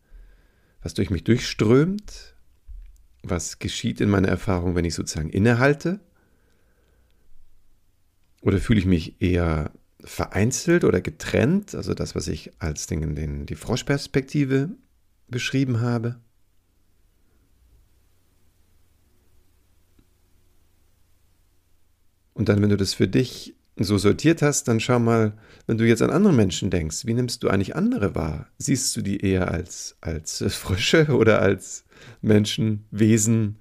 was 0.81 0.95
durch 0.95 1.11
mich 1.11 1.23
durchströmt, 1.23 2.35
was 3.21 3.59
geschieht 3.59 4.01
in 4.01 4.09
meiner 4.09 4.27
Erfahrung, 4.27 4.73
wenn 4.73 4.85
ich 4.85 4.95
sozusagen 4.95 5.29
innehalte? 5.29 5.99
Oder 8.41 8.57
fühle 8.57 8.79
ich 8.79 8.87
mich 8.87 9.21
eher 9.21 9.71
vereinzelt 9.99 10.83
oder 10.83 10.99
getrennt, 10.99 11.75
also 11.75 11.93
das, 11.93 12.15
was 12.15 12.27
ich 12.27 12.51
als 12.59 12.87
den, 12.87 13.13
den, 13.13 13.45
die 13.45 13.53
Froschperspektive 13.53 14.71
beschrieben 15.27 15.79
habe? 15.79 16.19
Und 22.33 22.49
dann, 22.49 22.63
wenn 22.63 22.71
du 22.71 22.77
das 22.77 22.95
für 22.95 23.07
dich 23.07 23.55
so 23.77 23.97
sortiert 23.97 24.41
hast, 24.41 24.67
dann 24.67 24.79
schau 24.79 24.99
mal, 24.99 25.33
wenn 25.67 25.77
du 25.77 25.85
jetzt 25.85 26.01
an 26.01 26.09
andere 26.09 26.33
Menschen 26.33 26.69
denkst, 26.69 27.05
wie 27.05 27.13
nimmst 27.13 27.43
du 27.43 27.49
eigentlich 27.49 27.75
andere 27.75 28.15
wahr? 28.15 28.47
Siehst 28.57 28.95
du 28.95 29.01
die 29.01 29.19
eher 29.19 29.51
als, 29.51 29.97
als 30.01 30.43
Frösche 30.49 31.07
oder 31.09 31.41
als 31.41 31.85
Menschen, 32.21 32.85
Wesen, 32.91 33.57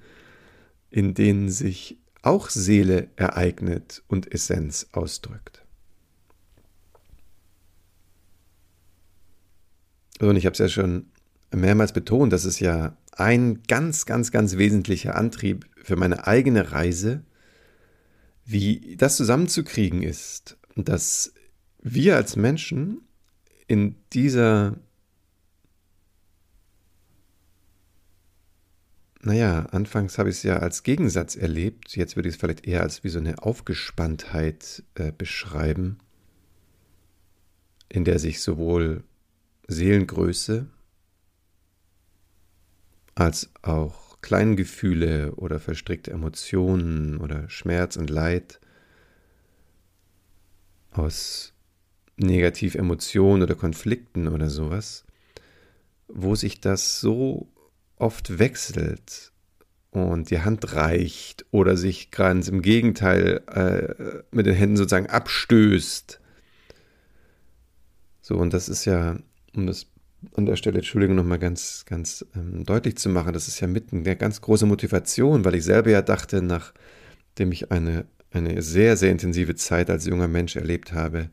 in 0.91 1.15
denen 1.15 1.49
sich 1.49 1.99
auch 2.23 2.49
Seele 2.49 3.09
ereignet 3.17 4.03
und 4.07 4.33
Essenz 4.33 4.89
ausdrückt. 4.93 5.63
Und 10.21 10.37
ich 10.37 10.47
habe 10.47 10.53
es 10.53 10.59
ja 10.59 10.69
schon 10.69 11.07
mehrmals 11.55 11.93
betont, 11.93 12.33
das 12.33 12.45
ist 12.45 12.61
ja 12.61 12.97
ein 13.13 13.63
ganz, 13.69 14.07
ganz, 14.07 14.31
ganz 14.31 14.57
wesentlicher 14.57 15.17
Antrieb 15.17 15.67
für 15.83 15.97
meine 15.97 16.27
eigene 16.27 16.73
Reise, 16.73 17.25
wie 18.45 18.97
das 18.97 19.17
zusammenzukriegen 19.17 20.03
ist, 20.03 20.57
dass 20.77 21.33
wir 21.81 22.17
als 22.17 22.37
Menschen 22.37 23.03
in 23.67 23.97
dieser 24.13 24.77
Naja, 29.27 29.65
anfangs 29.71 30.19
habe 30.19 30.29
ich 30.29 30.37
es 30.37 30.43
ja 30.43 30.59
als 30.59 30.83
Gegensatz 30.83 31.35
erlebt, 31.35 31.97
jetzt 31.97 32.15
würde 32.15 32.29
ich 32.29 32.35
es 32.35 32.41
vielleicht 32.41 32.67
eher 32.67 32.83
als 32.83 33.05
wie 33.05 33.09
so 33.09 33.19
eine 33.19 33.43
Aufgespanntheit 33.43 34.83
äh, 34.97 35.13
beschreiben, 35.13 35.97
in 37.89 38.05
der 38.05 38.19
sich 38.19 38.43
sowohl 38.43 39.03
Seelengröße 39.67 40.67
als 43.15 43.49
auch 43.63 44.04
Kleingefühle 44.25 45.35
oder 45.35 45.61
verstrickte 45.61 46.11
Emotionen 46.11 47.19
oder 47.19 47.51
Schmerz 47.51 47.99
und 47.99 48.09
Leid 48.09 48.59
aus 50.93 51.53
Negativemotionen 52.17 53.43
oder 53.43 53.55
Konflikten 53.55 54.29
oder 54.29 54.49
sowas, 54.49 55.05
wo 56.09 56.35
sich 56.37 56.63
das 56.63 57.03
so 57.03 57.53
oft 57.97 58.39
wechselt 58.39 59.31
und 59.91 60.31
die 60.31 60.41
Hand 60.41 60.73
reicht 60.73 61.45
oder 61.51 61.77
sich 61.77 62.11
ganz 62.11 62.49
im 62.49 62.63
Gegenteil 62.63 63.43
äh, 63.49 64.23
mit 64.35 64.47
den 64.47 64.55
Händen 64.55 64.79
sozusagen 64.79 65.11
abstößt. 65.11 66.19
So, 68.23 68.37
und 68.37 68.55
das 68.55 68.71
ist 68.71 68.87
ja, 68.87 69.19
um 69.55 69.67
das 69.67 69.87
an 70.37 70.47
der 70.47 70.57
Stelle, 70.57 70.79
Entschuldigung, 70.79 71.17
nochmal 71.17 71.39
ganz, 71.39 71.85
ganz 71.87 72.25
ähm, 72.35 72.65
deutlich 72.65 72.97
zu 72.97 73.09
machen, 73.09 73.33
das 73.33 73.49
ist 73.49 73.61
ja 73.61 73.67
mitten 73.67 73.99
eine 73.99 74.17
ganz 74.17 74.41
große 74.41 74.67
Motivation, 74.67 75.45
weil 75.45 75.55
ich 75.55 75.65
selber 75.65 75.91
ja 75.91 76.03
dachte, 76.03 76.43
nachdem 76.43 77.53
ich 77.53 77.71
eine 77.71 78.07
eine 78.35 78.63
sehr, 78.63 78.97
sehr 78.97 79.11
intensive 79.11 79.55
Zeit 79.55 79.91
als 79.91 80.07
junger 80.07 80.29
Mensch 80.29 80.57
erlebt 80.57 80.93
habe, 80.93 81.31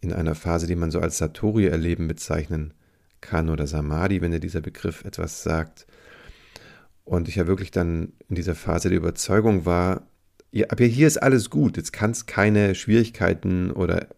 in 0.00 0.12
einer 0.12 0.34
Phase, 0.34 0.66
die 0.66 0.76
man 0.76 0.90
so 0.90 1.00
als 1.00 1.18
Satori-Erleben 1.18 2.08
bezeichnen 2.08 2.74
kann 3.20 3.48
oder 3.48 3.66
Samadhi, 3.66 4.20
wenn 4.20 4.30
dir 4.30 4.40
dieser 4.40 4.60
Begriff 4.60 5.04
etwas 5.04 5.42
sagt. 5.42 5.86
Und 7.04 7.28
ich 7.28 7.36
ja 7.36 7.46
wirklich 7.46 7.70
dann 7.70 8.12
in 8.28 8.36
dieser 8.36 8.54
Phase 8.54 8.88
der 8.88 8.98
Überzeugung 8.98 9.64
war, 9.64 10.08
ja, 10.52 10.66
aber 10.70 10.84
hier 10.84 11.06
ist 11.06 11.18
alles 11.18 11.50
gut, 11.50 11.76
jetzt 11.76 11.92
kann 11.92 12.12
es 12.12 12.26
keine 12.26 12.74
Schwierigkeiten 12.74 13.70
oder 13.70 14.08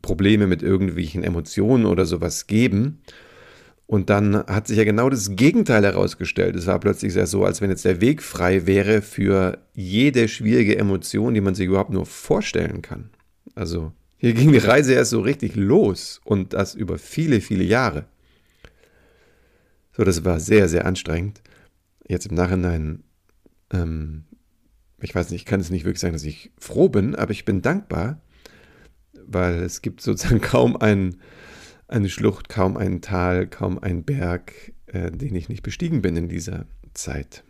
Probleme 0.00 0.46
mit 0.46 0.62
irgendwelchen 0.62 1.22
Emotionen 1.22 1.84
oder 1.84 2.06
sowas 2.06 2.46
geben. 2.46 3.02
Und 3.86 4.08
dann 4.08 4.36
hat 4.46 4.68
sich 4.68 4.78
ja 4.78 4.84
genau 4.84 5.10
das 5.10 5.36
Gegenteil 5.36 5.84
herausgestellt. 5.84 6.56
Es 6.56 6.66
war 6.66 6.80
plötzlich 6.80 7.12
sehr 7.12 7.26
so, 7.26 7.44
als 7.44 7.60
wenn 7.60 7.68
jetzt 7.68 7.84
der 7.84 8.00
Weg 8.00 8.22
frei 8.22 8.66
wäre 8.66 9.02
für 9.02 9.58
jede 9.74 10.28
schwierige 10.28 10.78
Emotion, 10.78 11.34
die 11.34 11.42
man 11.42 11.54
sich 11.54 11.66
überhaupt 11.66 11.90
nur 11.90 12.06
vorstellen 12.06 12.80
kann. 12.80 13.10
Also 13.54 13.92
hier 14.16 14.32
ging 14.32 14.52
die 14.52 14.58
Reise 14.58 14.94
erst 14.94 15.10
so 15.10 15.20
richtig 15.20 15.56
los 15.56 16.20
und 16.24 16.54
das 16.54 16.74
über 16.74 16.96
viele, 16.96 17.40
viele 17.40 17.64
Jahre. 17.64 18.06
So, 19.94 20.04
das 20.04 20.24
war 20.24 20.40
sehr, 20.40 20.68
sehr 20.68 20.86
anstrengend. 20.86 21.42
Jetzt 22.08 22.26
im 22.26 22.34
Nachhinein, 22.34 23.02
ähm, 23.72 24.24
ich 25.00 25.14
weiß 25.14 25.30
nicht, 25.30 25.42
ich 25.42 25.44
kann 25.44 25.60
es 25.60 25.70
nicht 25.70 25.84
wirklich 25.84 26.00
sagen, 26.00 26.14
dass 26.14 26.24
ich 26.24 26.50
froh 26.58 26.88
bin, 26.88 27.14
aber 27.14 27.32
ich 27.32 27.44
bin 27.44 27.60
dankbar, 27.60 28.20
weil 29.26 29.62
es 29.62 29.82
gibt 29.82 30.00
sozusagen 30.00 30.40
kaum 30.42 30.76
einen 30.76 31.20
eine 31.88 32.08
Schlucht, 32.08 32.48
kaum 32.48 32.76
ein 32.78 33.02
Tal, 33.02 33.46
kaum 33.46 33.78
ein 33.78 34.02
Berg, 34.04 34.72
äh, 34.86 35.10
den 35.10 35.34
ich 35.34 35.50
nicht 35.50 35.62
bestiegen 35.62 36.00
bin 36.00 36.16
in 36.16 36.28
dieser 36.28 36.64
Zeit. 36.94 37.44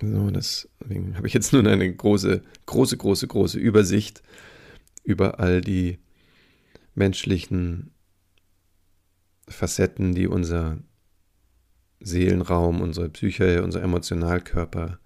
So, 0.00 0.30
deswegen 0.30 1.16
habe 1.16 1.26
ich 1.26 1.34
jetzt 1.34 1.52
nun 1.52 1.66
eine 1.66 1.92
große, 1.92 2.42
große, 2.66 2.96
große, 2.96 3.26
große 3.26 3.58
Übersicht 3.58 4.22
über 5.02 5.40
all 5.40 5.60
die 5.60 5.98
menschlichen 6.94 7.90
Facetten, 9.48 10.14
die 10.14 10.28
unser 10.28 10.78
Seelenraum, 12.00 12.80
unsere 12.80 13.08
Psyche, 13.08 13.64
unser 13.64 13.82
Emotionalkörper 13.82 15.00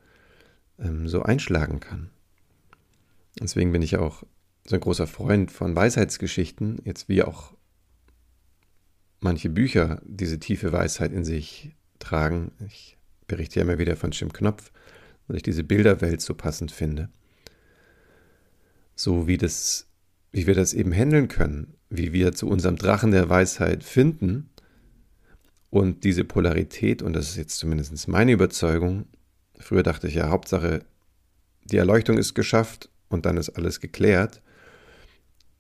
ähm, 0.78 1.09
so 1.09 1.23
einschlagen 1.23 1.80
kann. 1.80 2.11
Deswegen 3.40 3.73
bin 3.73 3.80
ich 3.80 3.97
auch 3.97 4.25
so 4.66 4.76
ein 4.76 4.81
großer 4.81 5.07
Freund 5.07 5.50
von 5.50 5.75
Weisheitsgeschichten, 5.75 6.81
jetzt 6.85 7.09
wie 7.09 7.23
auch 7.23 7.52
manche 9.21 9.49
Bücher 9.49 10.00
diese 10.04 10.38
tiefe 10.38 10.73
Weisheit 10.73 11.12
in 11.12 11.25
sich 11.25 11.75
tragen. 11.99 12.52
Ich 12.66 12.97
berichte 13.26 13.61
ja 13.61 13.64
immer 13.64 13.78
wieder 13.78 13.97
von 13.97 14.11
Jim 14.11 14.33
Knopf, 14.33 14.71
weil 15.26 15.37
ich 15.37 15.42
diese 15.42 15.64
Bilderwelt 15.64 16.21
so 16.21 16.35
passend 16.35 16.73
finde. 16.73 17.09
So 18.95 19.26
wie 19.26 19.38
das, 19.38 19.87
wie 20.33 20.47
wir 20.47 20.54
das 20.54 20.75
eben 20.75 20.92
handeln 20.92 21.28
können, 21.28 21.75
wie 21.88 22.12
wir 22.12 22.33
zu 22.33 22.49
unserem 22.49 22.76
Drachen 22.76 23.11
der 23.11 23.28
Weisheit 23.28 23.85
finden 23.85 24.50
und 25.71 26.04
diese 26.04 26.25
Polarität, 26.25 27.02
und 27.02 27.14
das 27.14 27.31
ist 27.31 27.37
jetzt 27.37 27.59
zumindest 27.59 28.07
meine 28.09 28.33
Überzeugung, 28.33 29.07
früher 29.59 29.83
dachte 29.83 30.09
ich 30.09 30.14
ja, 30.14 30.28
Hauptsache, 30.28 30.85
die 31.64 31.76
Erleuchtung 31.76 32.19
ist 32.19 32.35
geschafft 32.35 32.90
und 33.09 33.25
dann 33.25 33.37
ist 33.37 33.50
alles 33.50 33.81
geklärt. 33.81 34.42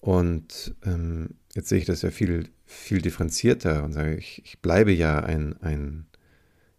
Und 0.02 0.74
ähm, 0.84 1.30
jetzt 1.54 1.68
sehe 1.68 1.78
ich 1.78 1.84
das 1.84 2.02
ja 2.02 2.10
viel, 2.10 2.50
viel 2.66 3.00
differenzierter 3.00 3.84
und 3.84 3.92
sage, 3.92 4.16
ich, 4.16 4.42
ich 4.44 4.60
bleibe 4.60 4.90
ja 4.90 5.20
ein, 5.20 5.54
ein 5.62 6.06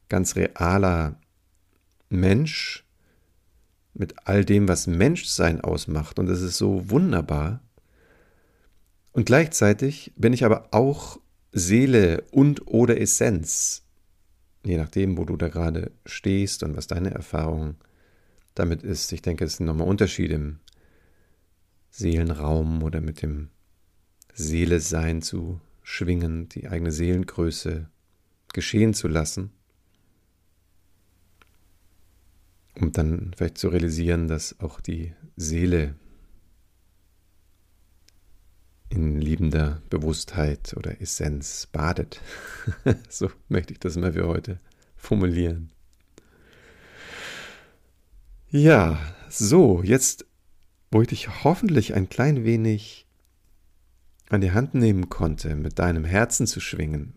ganz 0.09 0.35
realer 0.35 1.17
Mensch 2.09 2.85
mit 3.93 4.27
all 4.27 4.43
dem, 4.43 4.67
was 4.67 4.87
Menschsein 4.87 5.61
ausmacht. 5.61 6.19
Und 6.19 6.27
das 6.27 6.41
ist 6.41 6.57
so 6.57 6.89
wunderbar. 6.89 7.61
Und 9.13 9.25
gleichzeitig 9.25 10.11
bin 10.17 10.33
ich 10.33 10.43
aber 10.43 10.67
auch 10.71 11.17
Seele 11.53 12.25
und 12.31 12.67
oder 12.67 12.99
Essenz. 12.99 13.83
Je 14.65 14.75
nachdem, 14.75 15.17
wo 15.17 15.23
du 15.23 15.37
da 15.37 15.47
gerade 15.47 15.91
stehst 16.05 16.61
und 16.63 16.75
was 16.75 16.87
deine 16.87 17.11
Erfahrung 17.11 17.75
damit 18.53 18.83
ist. 18.83 19.13
Ich 19.13 19.21
denke, 19.21 19.45
es 19.45 19.57
sind 19.57 19.67
nochmal 19.67 19.87
Unterschiede 19.87 20.35
im 20.35 20.59
Seelenraum 21.93 22.81
oder 22.81 23.01
mit 23.01 23.21
dem 23.21 23.49
Seele 24.33 24.79
sein 24.79 25.21
zu 25.21 25.61
schwingen, 25.83 26.49
die 26.49 26.67
eigene 26.67 26.91
Seelengröße 26.91 27.87
geschehen 28.51 28.95
zu 28.95 29.07
lassen, 29.07 29.51
um 32.79 32.91
dann 32.91 33.31
vielleicht 33.37 33.59
zu 33.59 33.67
realisieren, 33.67 34.27
dass 34.27 34.59
auch 34.59 34.81
die 34.81 35.13
Seele 35.35 35.93
in 38.89 39.21
liebender 39.21 39.83
Bewusstheit 39.91 40.75
oder 40.75 40.99
Essenz 40.99 41.67
badet. 41.71 42.21
so 43.07 43.29
möchte 43.49 43.73
ich 43.73 43.79
das 43.79 43.97
mal 43.97 44.13
für 44.13 44.27
heute 44.27 44.57
formulieren. 44.95 45.71
Ja, 48.49 48.99
so, 49.29 49.83
jetzt 49.83 50.25
wo 50.93 51.01
ich 51.01 51.07
dich 51.07 51.43
hoffentlich 51.43 51.95
ein 51.95 52.07
klein 52.07 52.45
wenig 52.45 53.07
an 54.29 54.41
die 54.41 54.51
Hand 54.51 54.75
nehmen 54.75 55.09
konnte, 55.09 55.55
mit 55.55 55.79
deinem 55.79 56.05
Herzen 56.05 56.45
zu 56.45 56.59
schwingen. 56.59 57.15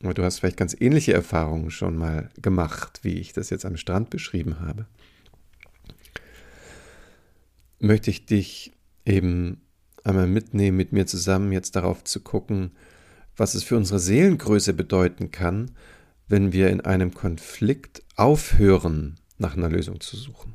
Aber 0.00 0.14
du 0.14 0.22
hast 0.22 0.38
vielleicht 0.38 0.56
ganz 0.56 0.76
ähnliche 0.78 1.12
Erfahrungen 1.12 1.72
schon 1.72 1.96
mal 1.96 2.30
gemacht, 2.40 3.00
wie 3.02 3.14
ich 3.14 3.32
das 3.32 3.50
jetzt 3.50 3.64
am 3.64 3.76
Strand 3.76 4.10
beschrieben 4.10 4.60
habe. 4.60 4.86
Möchte 7.80 8.10
ich 8.10 8.26
dich 8.26 8.72
eben 9.04 9.62
einmal 10.04 10.28
mitnehmen, 10.28 10.76
mit 10.76 10.92
mir 10.92 11.06
zusammen 11.06 11.50
jetzt 11.50 11.74
darauf 11.74 12.04
zu 12.04 12.20
gucken, 12.20 12.72
was 13.36 13.56
es 13.56 13.64
für 13.64 13.76
unsere 13.76 13.98
Seelengröße 13.98 14.72
bedeuten 14.72 15.32
kann, 15.32 15.72
wenn 16.28 16.52
wir 16.52 16.70
in 16.70 16.80
einem 16.80 17.12
Konflikt 17.12 18.04
aufhören, 18.14 19.16
nach 19.38 19.56
einer 19.56 19.68
Lösung 19.68 20.00
zu 20.00 20.16
suchen. 20.16 20.54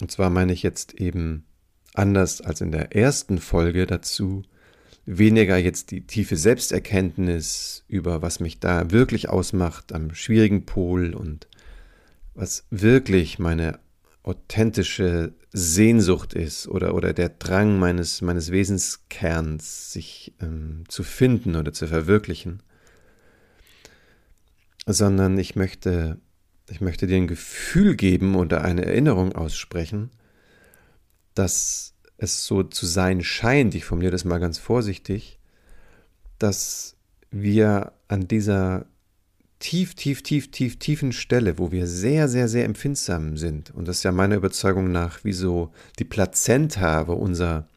Und 0.00 0.10
zwar 0.10 0.30
meine 0.30 0.52
ich 0.52 0.62
jetzt 0.62 0.94
eben 0.94 1.44
anders 1.94 2.40
als 2.40 2.60
in 2.60 2.72
der 2.72 2.94
ersten 2.94 3.38
Folge 3.38 3.86
dazu, 3.86 4.42
weniger 5.06 5.56
jetzt 5.56 5.90
die 5.90 6.06
tiefe 6.06 6.36
Selbsterkenntnis 6.36 7.84
über 7.88 8.20
was 8.20 8.40
mich 8.40 8.60
da 8.60 8.90
wirklich 8.90 9.28
ausmacht 9.28 9.92
am 9.92 10.14
schwierigen 10.14 10.66
Pol 10.66 11.14
und 11.14 11.48
was 12.34 12.66
wirklich 12.70 13.38
meine 13.38 13.80
authentische 14.22 15.32
Sehnsucht 15.52 16.34
ist 16.34 16.68
oder, 16.68 16.94
oder 16.94 17.14
der 17.14 17.30
Drang 17.30 17.78
meines, 17.78 18.20
meines 18.20 18.52
Wesenskerns, 18.52 19.92
sich 19.92 20.34
ähm, 20.40 20.84
zu 20.88 21.02
finden 21.02 21.56
oder 21.56 21.72
zu 21.72 21.86
verwirklichen, 21.86 22.62
sondern 24.86 25.38
ich 25.38 25.56
möchte 25.56 26.20
ich 26.70 26.80
möchte 26.80 27.06
dir 27.06 27.16
ein 27.16 27.28
Gefühl 27.28 27.96
geben 27.96 28.34
oder 28.34 28.62
eine 28.62 28.84
Erinnerung 28.84 29.32
aussprechen, 29.32 30.10
dass 31.34 31.94
es 32.16 32.44
so 32.44 32.62
zu 32.62 32.86
sein 32.86 33.22
scheint, 33.22 33.74
ich 33.74 33.84
formuliere 33.84 34.12
das 34.12 34.24
mal 34.24 34.38
ganz 34.38 34.58
vorsichtig, 34.58 35.38
dass 36.38 36.96
wir 37.30 37.92
an 38.08 38.26
dieser 38.28 38.86
tief, 39.60 39.94
tief, 39.94 40.22
tief, 40.22 40.50
tief, 40.50 40.78
tiefen 40.78 41.12
Stelle, 41.12 41.58
wo 41.58 41.72
wir 41.72 41.86
sehr, 41.86 42.28
sehr, 42.28 42.48
sehr 42.48 42.64
empfindsam 42.64 43.36
sind, 43.36 43.70
und 43.70 43.88
das 43.88 43.98
ist 43.98 44.02
ja 44.02 44.12
meiner 44.12 44.36
Überzeugung 44.36 44.90
nach, 44.90 45.24
wie 45.24 45.32
so 45.32 45.72
die 45.98 46.04
Plazenta, 46.04 47.06
wo 47.06 47.14
unser 47.14 47.68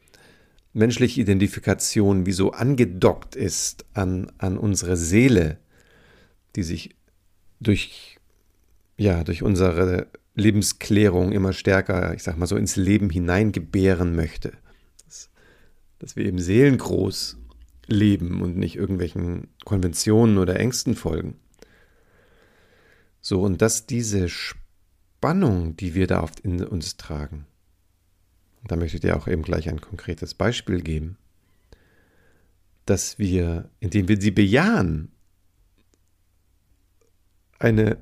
menschliche 0.74 1.22
Identifikation 1.22 2.26
wie 2.26 2.32
so 2.32 2.52
angedockt 2.52 3.36
ist 3.36 3.86
an, 3.94 4.32
an 4.38 4.58
unsere 4.58 4.96
Seele, 4.96 5.58
die 6.56 6.64
sich 6.64 6.96
durch 7.60 8.18
ja, 9.02 9.24
durch 9.24 9.42
unsere 9.42 10.08
Lebensklärung 10.36 11.32
immer 11.32 11.54
stärker, 11.54 12.14
ich 12.14 12.22
sag 12.22 12.38
mal 12.38 12.46
so, 12.46 12.56
ins 12.56 12.76
Leben 12.76 13.10
hineingebären 13.10 14.16
möchte. 14.16 14.54
Dass, 15.06 15.32
dass 15.98 16.16
wir 16.16 16.26
eben 16.26 16.38
seelengroß 16.38 17.38
leben 17.88 18.42
und 18.44 18.58
nicht 18.58 18.76
irgendwelchen 18.76 19.48
Konventionen 19.66 20.38
oder 20.38 20.60
Ängsten 20.60 20.94
folgen. 20.94 21.40
So, 23.22 23.42
und 23.42 23.64
dass 23.64 23.88
diese 23.88 24.30
Spannung, 24.30 25.76
die 25.76 25.96
wir 25.96 26.06
da 26.06 26.22
oft 26.22 26.40
in 26.40 26.64
uns 26.64 26.96
tragen, 26.96 27.48
da 28.68 28.76
möchte 28.76 28.98
ich 28.98 29.02
dir 29.02 29.18
auch 29.18 29.28
eben 29.28 29.42
gleich 29.42 29.68
ein 29.68 29.82
konkretes 29.82 30.36
Beispiel 30.36 30.82
geben, 30.82 31.18
dass 32.86 33.18
wir, 33.18 33.72
indem 33.80 34.08
wir 34.08 34.22
sie 34.22 34.32
bejahen, 34.32 35.12
eine 37.58 37.98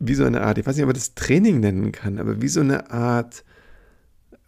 wie 0.00 0.14
so 0.14 0.24
eine 0.24 0.40
Art, 0.42 0.58
ich 0.58 0.66
weiß 0.66 0.74
nicht, 0.74 0.82
ob 0.82 0.88
man 0.88 0.94
das 0.94 1.14
Training 1.14 1.60
nennen 1.60 1.92
kann, 1.92 2.18
aber 2.18 2.42
wie 2.42 2.48
so 2.48 2.60
eine 2.60 2.90
Art 2.90 3.44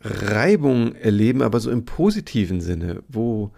Reibung 0.01 0.95
erleben, 0.97 1.43
aber 1.43 1.61
so 1.61 1.71
im 1.71 1.85
positiven 1.85 2.61
Sinne, 2.61 3.05
wo, 3.09 3.53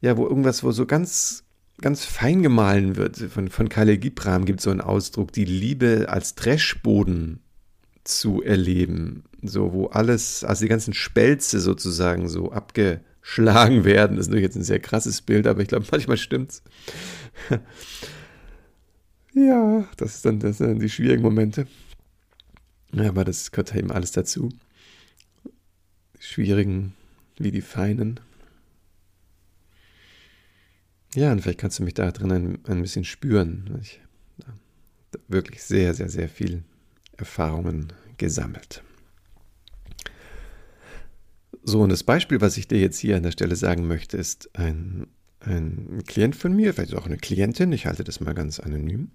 ja, 0.00 0.16
wo 0.16 0.26
irgendwas, 0.26 0.64
wo 0.64 0.72
so 0.72 0.86
ganz 0.86 1.44
ganz 1.80 2.04
fein 2.04 2.42
gemahlen 2.42 2.96
wird. 2.96 3.16
Von, 3.16 3.48
von 3.48 3.68
Khalil 3.68 3.98
Gibram 3.98 4.44
gibt 4.44 4.60
es 4.60 4.64
so 4.64 4.70
einen 4.70 4.80
Ausdruck, 4.80 5.32
die 5.32 5.44
Liebe 5.44 6.06
als 6.08 6.34
Dreschboden 6.34 7.40
zu 8.04 8.42
erleben. 8.42 9.24
So, 9.42 9.72
wo 9.72 9.86
alles, 9.86 10.42
also 10.44 10.64
die 10.64 10.68
ganzen 10.68 10.94
Spelze 10.94 11.60
sozusagen 11.60 12.28
so 12.28 12.50
abgeschlagen 12.50 13.84
werden. 13.84 14.16
Das 14.16 14.26
ist 14.26 14.30
natürlich 14.30 14.46
jetzt 14.46 14.56
ein 14.56 14.64
sehr 14.64 14.80
krasses 14.80 15.22
Bild, 15.22 15.46
aber 15.46 15.60
ich 15.62 15.68
glaube, 15.68 15.86
manchmal 15.90 16.16
stimmt's. 16.16 16.62
Ja, 19.34 19.88
das, 19.96 20.16
ist 20.16 20.24
dann, 20.24 20.40
das 20.40 20.58
sind 20.58 20.68
dann 20.68 20.78
die 20.80 20.88
schwierigen 20.88 21.22
Momente. 21.22 21.66
Ja, 22.92 23.08
aber 23.08 23.24
das 23.24 23.50
gehört 23.50 23.74
eben 23.74 23.90
alles 23.90 24.12
dazu. 24.12 24.50
Die 25.44 26.22
schwierigen 26.22 26.94
wie 27.38 27.50
die 27.50 27.60
feinen. 27.60 28.20
Ja, 31.14 31.32
und 31.32 31.40
vielleicht 31.40 31.58
kannst 31.58 31.78
du 31.78 31.84
mich 31.84 31.94
da 31.94 32.10
drin 32.10 32.32
ein, 32.32 32.58
ein 32.66 32.82
bisschen 32.82 33.04
spüren. 33.04 33.78
Ich 33.80 34.00
habe 34.46 34.58
wirklich 35.28 35.62
sehr, 35.62 35.94
sehr, 35.94 36.08
sehr 36.08 36.28
viel 36.28 36.64
Erfahrungen 37.16 37.92
gesammelt. 38.18 38.82
So, 41.62 41.82
und 41.82 41.90
das 41.90 42.04
Beispiel, 42.04 42.40
was 42.40 42.56
ich 42.56 42.68
dir 42.68 42.80
jetzt 42.80 42.98
hier 42.98 43.16
an 43.16 43.22
der 43.22 43.30
Stelle 43.30 43.56
sagen 43.56 43.86
möchte, 43.86 44.16
ist 44.16 44.54
ein, 44.56 45.06
ein 45.48 46.02
Klient 46.06 46.36
von 46.36 46.54
mir, 46.54 46.74
vielleicht 46.74 46.94
auch 46.94 47.06
eine 47.06 47.16
Klientin, 47.16 47.72
ich 47.72 47.86
halte 47.86 48.04
das 48.04 48.20
mal 48.20 48.34
ganz 48.34 48.60
anonym. 48.60 49.10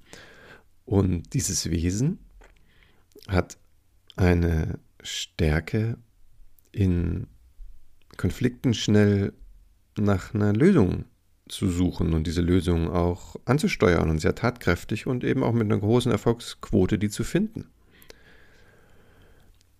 Und 0.86 1.34
dieses 1.34 1.69
Wesen 1.69 2.19
hat 3.28 3.58
eine 4.15 4.80
Stärke 5.02 5.98
in 6.72 7.28
Konflikten 8.17 8.74
schnell 8.74 9.34
nach 9.98 10.34
einer 10.34 10.54
Lösung 10.54 11.06
zu 11.48 11.69
suchen 11.69 12.13
und 12.13 12.26
diese 12.26 12.41
Lösung 12.41 12.89
auch 12.89 13.36
anzusteuern 13.46 14.10
und 14.10 14.19
sehr 14.19 14.36
tatkräftig 14.36 15.08
und 15.08 15.24
eben 15.24 15.43
auch 15.43 15.54
mit 15.54 15.63
einer 15.63 15.80
großen 15.80 16.12
Erfolgsquote 16.12 16.98
die 16.98 17.10
zu 17.10 17.24
finden. 17.24 17.69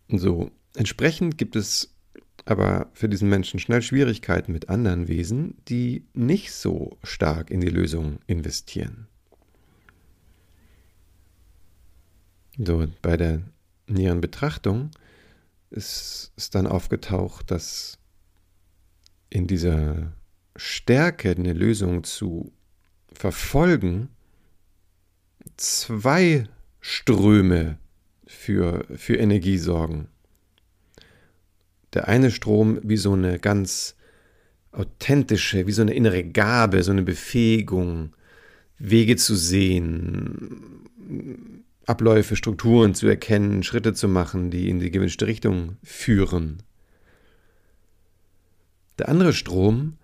So, 0.10 0.52
entsprechend 0.76 1.38
gibt 1.38 1.56
es 1.56 1.92
aber 2.45 2.89
für 2.93 3.08
diesen 3.08 3.29
Menschen 3.29 3.60
schnell 3.60 3.82
Schwierigkeiten 3.82 4.51
mit 4.51 4.69
anderen 4.69 5.08
Wesen, 5.08 5.56
die 5.67 6.06
nicht 6.13 6.51
so 6.51 6.97
stark 7.03 7.51
in 7.51 7.62
die 7.62 7.69
Lösung 7.69 8.19
investieren. 8.27 9.08
So, 12.58 12.86
bei 13.01 13.17
der 13.17 13.41
näheren 13.88 14.21
Betrachtung 14.21 14.91
ist, 15.69 16.32
ist 16.36 16.53
dann 16.53 16.67
aufgetaucht, 16.67 17.49
dass 17.49 17.97
in 19.29 19.47
dieser 19.47 20.13
Stärke, 20.56 21.32
eine 21.32 21.53
Lösung 21.53 22.03
zu 22.03 22.53
verfolgen, 23.12 24.10
zwei 25.58 26.47
Ströme 26.79 27.79
für, 28.27 28.86
für 28.95 29.15
Energie 29.15 29.58
sorgen. 29.58 30.10
Der 31.93 32.08
eine 32.08 32.32
Strom 32.32 32.79
wie 32.84 32.97
so 32.97 33.13
eine 33.13 33.39
ganz 33.39 33.95
authentische, 34.71 35.67
wie 35.67 35.71
so 35.71 35.82
eine 35.82 35.93
innere 35.93 36.23
Gabe, 36.23 36.84
so 36.84 36.91
eine 36.91 37.03
Befähigung, 37.03 38.15
Wege 38.79 39.15
zu 39.15 39.36
sehen, 39.36 40.84
Abläufe, 41.86 42.36
Strukturen 42.36 42.95
zu 42.95 43.08
erkennen, 43.08 43.63
Schritte 43.63 43.93
zu 43.93 44.08
machen, 44.08 44.49
die 44.49 44.69
in 44.69 44.79
die 44.79 44.91
gewünschte 44.91 45.27
Richtung 45.27 45.77
führen. 45.84 46.63
Der 48.97 49.10
andere 49.10 49.34
Strom 49.34 49.97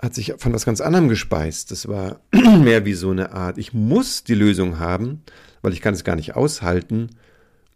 hat 0.00 0.14
sich 0.14 0.34
von 0.38 0.52
was 0.52 0.64
ganz 0.64 0.80
anderem 0.80 1.08
gespeist. 1.08 1.70
Das 1.70 1.88
war 1.88 2.20
mehr 2.32 2.84
wie 2.84 2.94
so 2.94 3.10
eine 3.10 3.32
Art, 3.32 3.58
ich 3.58 3.72
muss 3.72 4.24
die 4.24 4.34
Lösung 4.34 4.78
haben, 4.78 5.22
weil 5.62 5.72
ich 5.72 5.80
kann 5.80 5.94
es 5.94 6.04
gar 6.04 6.16
nicht 6.16 6.36
aushalten, 6.36 7.10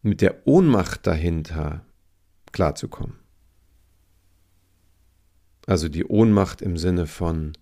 mit 0.02 0.20
der 0.20 0.46
Ohnmacht 0.46 1.06
dahinter 1.06 1.84
klarzukommen. 2.52 3.18
Also 5.66 5.88
die 5.88 6.04
Ohnmacht 6.04 6.60
im 6.60 6.76
Sinne 6.76 7.06
von, 7.06 7.52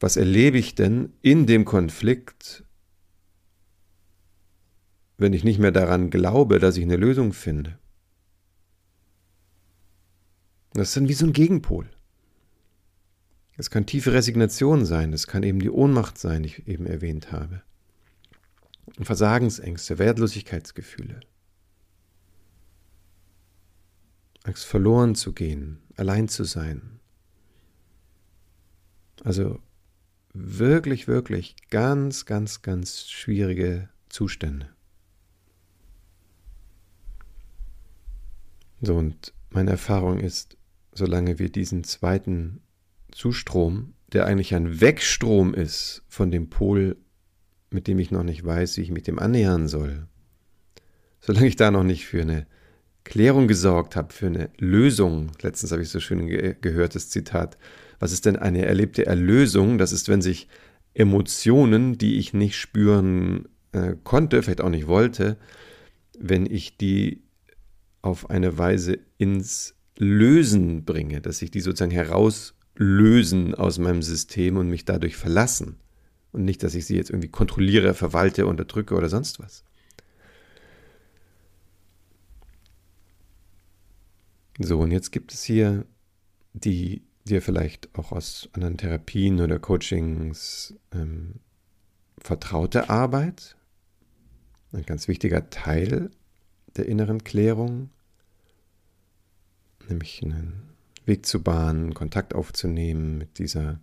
was 0.00 0.16
erlebe 0.16 0.58
ich 0.58 0.74
denn 0.74 1.12
in 1.22 1.46
dem 1.46 1.64
Konflikt, 1.64 2.64
wenn 5.16 5.32
ich 5.32 5.44
nicht 5.44 5.58
mehr 5.58 5.70
daran 5.70 6.10
glaube, 6.10 6.58
dass 6.58 6.76
ich 6.76 6.82
eine 6.82 6.96
Lösung 6.96 7.32
finde? 7.32 7.78
Das 10.74 10.88
ist 10.88 10.96
dann 10.96 11.08
wie 11.08 11.14
so 11.14 11.26
ein 11.26 11.32
Gegenpol. 11.32 11.88
Es 13.56 13.70
kann 13.70 13.86
tiefe 13.86 14.12
Resignation 14.12 14.86
sein, 14.86 15.12
es 15.12 15.26
kann 15.26 15.42
eben 15.42 15.60
die 15.60 15.70
Ohnmacht 15.70 16.18
sein, 16.18 16.42
die 16.42 16.48
ich 16.48 16.66
eben 16.66 16.86
erwähnt 16.86 17.30
habe. 17.30 17.62
Versagensängste, 19.00 19.98
Wertlosigkeitsgefühle. 19.98 21.20
Angst 24.44 24.64
verloren 24.64 25.14
zu 25.14 25.32
gehen, 25.32 25.78
allein 25.96 26.28
zu 26.28 26.44
sein. 26.44 27.00
Also 29.22 29.60
wirklich, 30.32 31.06
wirklich 31.06 31.56
ganz, 31.70 32.24
ganz, 32.24 32.62
ganz 32.62 33.08
schwierige 33.08 33.88
Zustände. 34.08 34.68
So, 38.80 38.96
und 38.96 39.32
meine 39.50 39.70
Erfahrung 39.70 40.18
ist, 40.18 40.56
solange 40.92 41.38
wir 41.38 41.50
diesen 41.50 41.84
zweiten 41.84 42.62
Zustrom, 43.12 43.94
der 44.12 44.26
eigentlich 44.26 44.54
ein 44.54 44.80
Wegstrom 44.80 45.54
ist 45.54 46.02
von 46.08 46.30
dem 46.30 46.50
Pol, 46.50 46.96
mit 47.70 47.86
dem 47.86 47.98
ich 47.98 48.10
noch 48.10 48.24
nicht 48.24 48.44
weiß, 48.44 48.76
wie 48.76 48.82
ich 48.82 48.90
mich 48.90 49.04
dem 49.04 49.18
annähern 49.18 49.68
soll, 49.68 50.08
solange 51.20 51.46
ich 51.46 51.56
da 51.56 51.70
noch 51.70 51.84
nicht 51.84 52.06
für 52.06 52.22
eine 52.22 52.46
Klärung 53.04 53.48
gesorgt 53.48 53.96
habe, 53.96 54.12
für 54.12 54.26
eine 54.26 54.50
Lösung, 54.58 55.32
letztens 55.42 55.72
habe 55.72 55.82
ich 55.82 55.88
so 55.88 56.00
schön 56.00 56.26
ge 56.26 56.54
gehört, 56.60 56.94
das 56.94 57.10
Zitat, 57.10 57.58
was 57.98 58.12
ist 58.12 58.26
denn 58.26 58.36
eine 58.36 58.64
erlebte 58.64 59.06
Erlösung? 59.06 59.78
Das 59.78 59.92
ist, 59.92 60.08
wenn 60.08 60.22
sich 60.22 60.48
Emotionen, 60.94 61.98
die 61.98 62.18
ich 62.18 62.34
nicht 62.34 62.56
spüren 62.56 63.48
äh, 63.72 63.94
konnte, 64.04 64.42
vielleicht 64.42 64.60
auch 64.60 64.70
nicht 64.70 64.86
wollte, 64.86 65.36
wenn 66.18 66.46
ich 66.46 66.76
die 66.76 67.22
auf 68.02 68.30
eine 68.30 68.58
Weise 68.58 68.98
ins 69.18 69.74
Lösen 69.98 70.84
bringe, 70.84 71.20
dass 71.20 71.42
ich 71.42 71.50
die 71.50 71.60
sozusagen 71.60 71.92
herauslösen 71.92 73.54
aus 73.54 73.78
meinem 73.78 74.02
System 74.02 74.56
und 74.56 74.68
mich 74.68 74.84
dadurch 74.84 75.16
verlassen. 75.16 75.76
Und 76.32 76.44
nicht, 76.44 76.62
dass 76.62 76.74
ich 76.74 76.86
sie 76.86 76.96
jetzt 76.96 77.10
irgendwie 77.10 77.28
kontrolliere, 77.28 77.94
verwalte, 77.94 78.46
unterdrücke 78.46 78.94
oder 78.94 79.08
sonst 79.08 79.38
was. 79.38 79.64
So, 84.58 84.80
und 84.80 84.90
jetzt 84.90 85.12
gibt 85.12 85.32
es 85.32 85.42
hier 85.42 85.86
die 86.52 87.02
dir 87.24 87.42
vielleicht 87.42 87.88
auch 87.96 88.12
aus 88.12 88.48
anderen 88.52 88.76
Therapien 88.76 89.40
oder 89.40 89.58
Coachings 89.58 90.74
ähm, 90.92 91.36
vertraute 92.18 92.90
Arbeit, 92.90 93.56
ein 94.72 94.84
ganz 94.84 95.08
wichtiger 95.08 95.50
Teil 95.50 96.10
der 96.76 96.86
inneren 96.86 97.22
Klärung, 97.22 97.90
nämlich 99.88 100.22
einen 100.22 100.70
Weg 101.04 101.26
zu 101.26 101.42
bahnen, 101.42 101.94
Kontakt 101.94 102.34
aufzunehmen 102.34 103.18
mit 103.18 103.38
dieser 103.38 103.80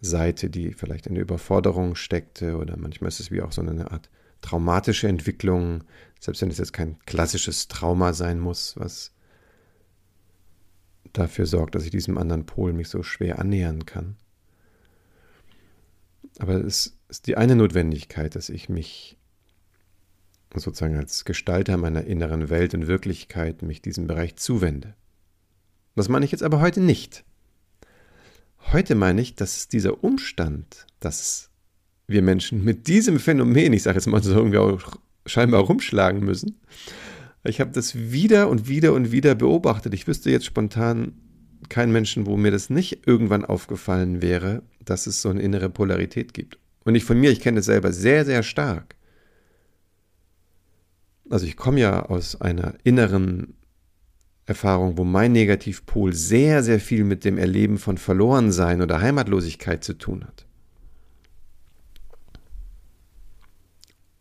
Seite, 0.00 0.50
die 0.50 0.72
vielleicht 0.72 1.06
in 1.06 1.14
der 1.14 1.22
Überforderung 1.22 1.94
steckte 1.94 2.56
oder 2.56 2.76
manchmal 2.76 3.08
ist 3.08 3.20
es 3.20 3.30
wie 3.30 3.42
auch 3.42 3.52
so 3.52 3.62
eine 3.62 3.90
Art 3.90 4.10
traumatische 4.42 5.08
Entwicklung, 5.08 5.84
selbst 6.20 6.42
wenn 6.42 6.50
es 6.50 6.58
jetzt 6.58 6.72
kein 6.72 6.98
klassisches 7.06 7.68
Trauma 7.68 8.12
sein 8.12 8.38
muss, 8.38 8.76
was 8.76 9.15
dafür 11.18 11.46
sorgt, 11.46 11.74
dass 11.74 11.84
ich 11.84 11.90
diesem 11.90 12.18
anderen 12.18 12.46
Pol 12.46 12.72
mich 12.72 12.88
so 12.88 13.02
schwer 13.02 13.38
annähern 13.38 13.86
kann. 13.86 14.16
Aber 16.38 16.54
es 16.54 16.98
ist 17.08 17.26
die 17.26 17.36
eine 17.36 17.56
Notwendigkeit, 17.56 18.34
dass 18.34 18.48
ich 18.48 18.68
mich 18.68 19.16
sozusagen 20.54 20.96
als 20.96 21.24
Gestalter 21.24 21.76
meiner 21.76 22.04
inneren 22.04 22.48
Welt 22.50 22.74
und 22.74 22.86
Wirklichkeit 22.86 23.62
mich 23.62 23.82
diesem 23.82 24.06
Bereich 24.06 24.36
zuwende. 24.36 24.94
Das 25.94 26.08
meine 26.08 26.24
ich 26.24 26.32
jetzt 26.32 26.42
aber 26.42 26.60
heute 26.60 26.80
nicht. 26.80 27.24
Heute 28.72 28.94
meine 28.94 29.20
ich, 29.20 29.34
dass 29.34 29.68
dieser 29.68 30.02
Umstand, 30.02 30.86
dass 31.00 31.50
wir 32.06 32.22
Menschen 32.22 32.64
mit 32.64 32.86
diesem 32.86 33.18
Phänomen, 33.18 33.72
ich 33.72 33.82
sage 33.82 33.96
jetzt 33.96 34.06
mal 34.06 34.22
so, 34.22 34.78
scheinbar 35.24 35.62
rumschlagen 35.62 36.24
müssen, 36.24 36.60
ich 37.48 37.60
habe 37.60 37.70
das 37.72 37.94
wieder 37.94 38.48
und 38.48 38.68
wieder 38.68 38.92
und 38.92 39.12
wieder 39.12 39.34
beobachtet. 39.34 39.94
Ich 39.94 40.06
wüsste 40.06 40.30
jetzt 40.30 40.46
spontan 40.46 41.12
keinen 41.68 41.92
Menschen, 41.92 42.26
wo 42.26 42.36
mir 42.36 42.50
das 42.50 42.70
nicht 42.70 43.06
irgendwann 43.06 43.44
aufgefallen 43.44 44.22
wäre, 44.22 44.62
dass 44.84 45.06
es 45.06 45.22
so 45.22 45.28
eine 45.28 45.42
innere 45.42 45.68
Polarität 45.70 46.34
gibt. 46.34 46.58
Und 46.84 46.94
ich 46.94 47.04
von 47.04 47.18
mir, 47.18 47.30
ich 47.30 47.40
kenne 47.40 47.60
es 47.60 47.66
selber 47.66 47.92
sehr, 47.92 48.24
sehr 48.24 48.42
stark. 48.42 48.94
Also 51.28 51.46
ich 51.46 51.56
komme 51.56 51.80
ja 51.80 52.06
aus 52.06 52.40
einer 52.40 52.74
inneren 52.84 53.54
Erfahrung, 54.44 54.96
wo 54.96 55.02
mein 55.02 55.32
Negativpol 55.32 56.12
sehr, 56.12 56.62
sehr 56.62 56.78
viel 56.78 57.02
mit 57.02 57.24
dem 57.24 57.36
Erleben 57.36 57.78
von 57.78 57.98
Verlorensein 57.98 58.80
oder 58.80 59.00
Heimatlosigkeit 59.00 59.82
zu 59.82 59.94
tun 59.94 60.24
hat. 60.24 60.46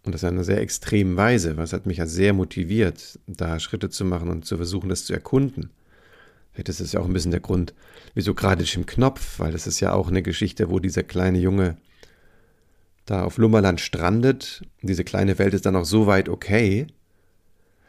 Und 0.06 0.14
das 0.14 0.22
in 0.24 0.30
einer 0.30 0.44
sehr 0.44 0.62
extremen 0.62 1.18
Weise, 1.18 1.58
was 1.58 1.74
hat 1.74 1.88
mich 1.88 1.98
ja 1.98 2.06
sehr 2.06 2.34
motiviert, 2.34 3.20
da 3.26 3.60
Schritte 3.60 3.90
zu 3.90 4.06
machen 4.06 4.30
und 4.30 4.46
zu 4.46 4.56
versuchen, 4.58 4.90
das 4.90 5.06
zu 5.06 5.14
erkunden. 5.14 5.72
Vielleicht 6.54 6.70
ist 6.70 6.80
das 6.80 6.92
ja 6.94 7.00
auch 7.00 7.06
ein 7.06 7.14
bisschen 7.14 7.32
der 7.32 7.40
Grund, 7.40 7.74
wieso 8.14 8.34
gerade 8.34 8.64
im 8.76 8.86
Knopf, 8.86 9.40
weil 9.40 9.52
das 9.52 9.68
ist 9.68 9.80
ja 9.80 9.94
auch 9.94 10.08
eine 10.08 10.22
Geschichte, 10.22 10.70
wo 10.70 10.80
dieser 10.80 11.04
kleine 11.04 11.40
Junge 11.40 11.78
da 13.06 13.24
auf 13.24 13.38
Lummerland 13.38 13.82
strandet. 13.82 14.62
Diese 14.82 15.04
kleine 15.04 15.38
Welt 15.38 15.54
ist 15.54 15.66
dann 15.66 15.76
auch 15.76 15.86
so 15.86 16.08
weit 16.08 16.30
okay. 16.30 16.88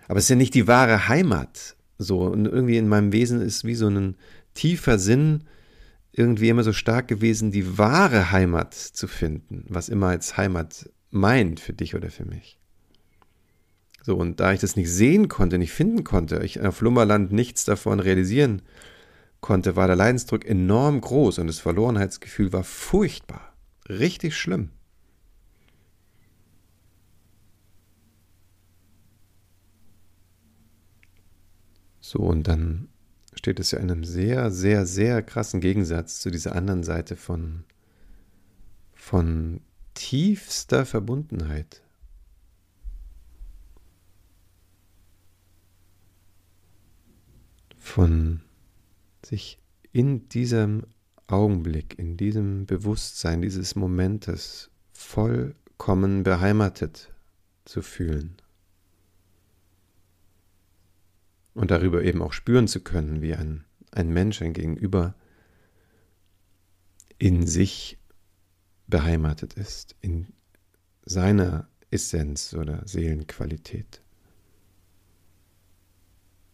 Aber 0.09 0.19
es 0.19 0.25
ist 0.25 0.31
ja 0.31 0.37
nicht 0.37 0.55
die 0.55 0.67
wahre 0.67 1.09
Heimat. 1.09 1.77
So, 1.99 2.23
und 2.23 2.47
irgendwie 2.47 2.77
in 2.77 2.89
meinem 2.89 3.13
Wesen 3.13 3.41
ist 3.41 3.65
wie 3.65 3.75
so 3.75 3.89
ein 3.89 4.17
tiefer 4.55 4.99
Sinn 4.99 5.45
irgendwie 6.13 6.49
immer 6.49 6.65
so 6.65 6.73
stark 6.73 7.09
gewesen, 7.09 7.51
die 7.51 7.79
wahre 7.79 8.33
Heimat 8.33 8.75
zu 8.75 9.07
finden, 9.07 9.65
was 9.69 9.89
immer 9.89 10.09
als 10.09 10.37
Heimat 10.37 10.91
meint 11.11 11.61
für 11.61 11.73
dich 11.73 11.95
oder 11.95 12.11
für 12.11 12.25
mich. 12.25 12.59
So, 14.03 14.17
und 14.17 14.39
da 14.39 14.53
ich 14.53 14.61
das 14.61 14.77
nicht 14.77 14.91
sehen 14.91 15.29
konnte, 15.29 15.59
nicht 15.59 15.73
finden 15.73 16.05
konnte, 16.05 16.41
ich 16.45 16.61
auf 16.61 16.81
Lummerland 16.81 17.33
nichts 17.33 17.65
davon 17.65 17.99
realisieren 17.99 18.63
konnte, 19.41 19.75
war 19.75 19.89
der 19.89 19.97
Leidensdruck 19.97 20.45
enorm 20.45 21.01
groß 21.01 21.41
und 21.41 21.49
das 21.49 21.59
Verlorenheitsgefühl 21.59 22.53
war 22.53 22.63
furchtbar. 22.63 23.53
Richtig 23.89 24.37
schlimm. 24.37 24.71
So, 32.01 32.21
und 32.21 32.47
dann 32.47 32.89
steht 33.35 33.59
es 33.59 33.73
ja 33.73 33.81
in 33.81 33.91
einem 33.91 34.05
sehr, 34.05 34.53
sehr, 34.53 34.87
sehr 34.87 35.23
krassen 35.23 35.61
Gegensatz 35.61 36.21
zu 36.21 36.31
dieser 36.31 36.55
anderen 36.55 36.85
Seite 36.85 37.17
von, 37.17 37.65
von 38.95 39.61
tiefster 39.97 40.87
Verbundenheit. 40.87 41.83
Von 47.77 48.43
sich 49.25 49.59
in 49.93 50.29
diesem 50.29 50.85
Augenblick, 51.27 51.99
in 51.99 52.17
diesem 52.17 52.67
Bewusstsein 52.67 53.43
dieses 53.43 53.75
Momentes 53.75 54.71
vollkommen 54.93 56.23
beheimatet 56.23 57.13
zu 57.65 57.83
fühlen 57.83 58.37
und 61.55 61.71
darüber 61.71 62.05
eben 62.05 62.23
auch 62.23 62.33
spüren 62.33 62.69
zu 62.69 62.81
können, 62.81 63.23
wie 63.23 63.35
ein, 63.35 63.65
ein 63.91 64.11
Mensch, 64.11 64.43
ein 64.43 64.53
Gegenüber 64.53 65.15
in 67.19 67.47
sich 67.47 67.99
beheimatet 68.87 69.55
ist, 69.55 69.97
in 70.01 70.33
seiner 71.05 71.69
Essenz 71.91 72.55
oder 72.55 72.87
Seelenqualität. 72.87 74.03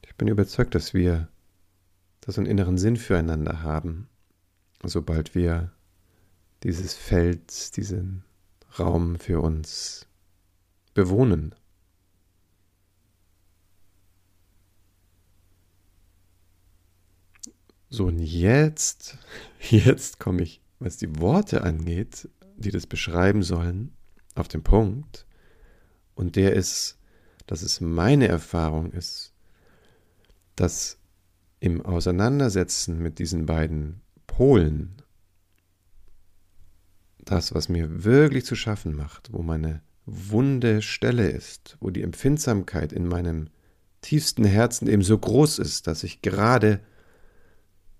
Ich 0.03 0.15
bin 0.17 0.29
überzeugt, 0.29 0.75
dass 0.75 0.95
wir 0.95 1.29
das 2.21 2.39
einen 2.39 2.47
inneren 2.47 2.79
Sinn 2.79 2.97
füreinander 2.97 3.63
haben, 3.63 4.09
sobald 4.85 5.35
wir 5.35 5.73
dieses 6.63 6.95
Feld, 6.95 7.77
diesen 7.77 8.25
Raum 8.79 9.19
für 9.19 9.41
uns 9.41 10.07
bewohnen. 10.95 11.55
So, 17.89 18.07
und 18.07 18.19
jetzt, 18.21 19.19
jetzt 19.71 20.19
komme 20.19 20.43
ich, 20.43 20.62
was 20.85 20.97
die 20.97 21.19
Worte 21.19 21.63
angeht, 21.63 22.29
die 22.57 22.71
das 22.71 22.87
beschreiben 22.87 23.43
sollen, 23.43 23.93
auf 24.35 24.49
den 24.49 24.63
Punkt. 24.63 25.27
Und 26.15 26.37
der 26.37 26.55
ist, 26.55 26.99
dass 27.47 27.63
es 27.63 27.81
meine 27.81 28.29
Erfahrung 28.29 28.93
ist, 28.93 29.33
dass 30.57 30.99
im 31.61 31.81
Auseinandersetzen 31.81 32.99
mit 32.99 33.19
diesen 33.19 33.47
beiden 33.47 34.01
Polen 34.27 34.97
das, 37.25 37.55
was 37.55 37.69
mir 37.69 38.05
wirklich 38.05 38.45
zu 38.45 38.57
schaffen 38.57 38.95
macht, 38.95 39.33
wo 39.33 39.43
meine 39.43 39.81
wunde 40.05 40.83
Stelle 40.83 41.31
ist, 41.31 41.77
wo 41.81 41.91
die 41.91 42.03
Empfindsamkeit 42.03 42.93
in 42.93 43.07
meinem 43.07 43.49
tiefsten 44.01 44.45
Herzen 44.45 44.89
eben 44.89 45.03
so 45.03 45.17
groß 45.17 45.61
ist, 45.61 45.87
dass 45.87 46.03
ich 46.03 46.23
gerade 46.23 46.81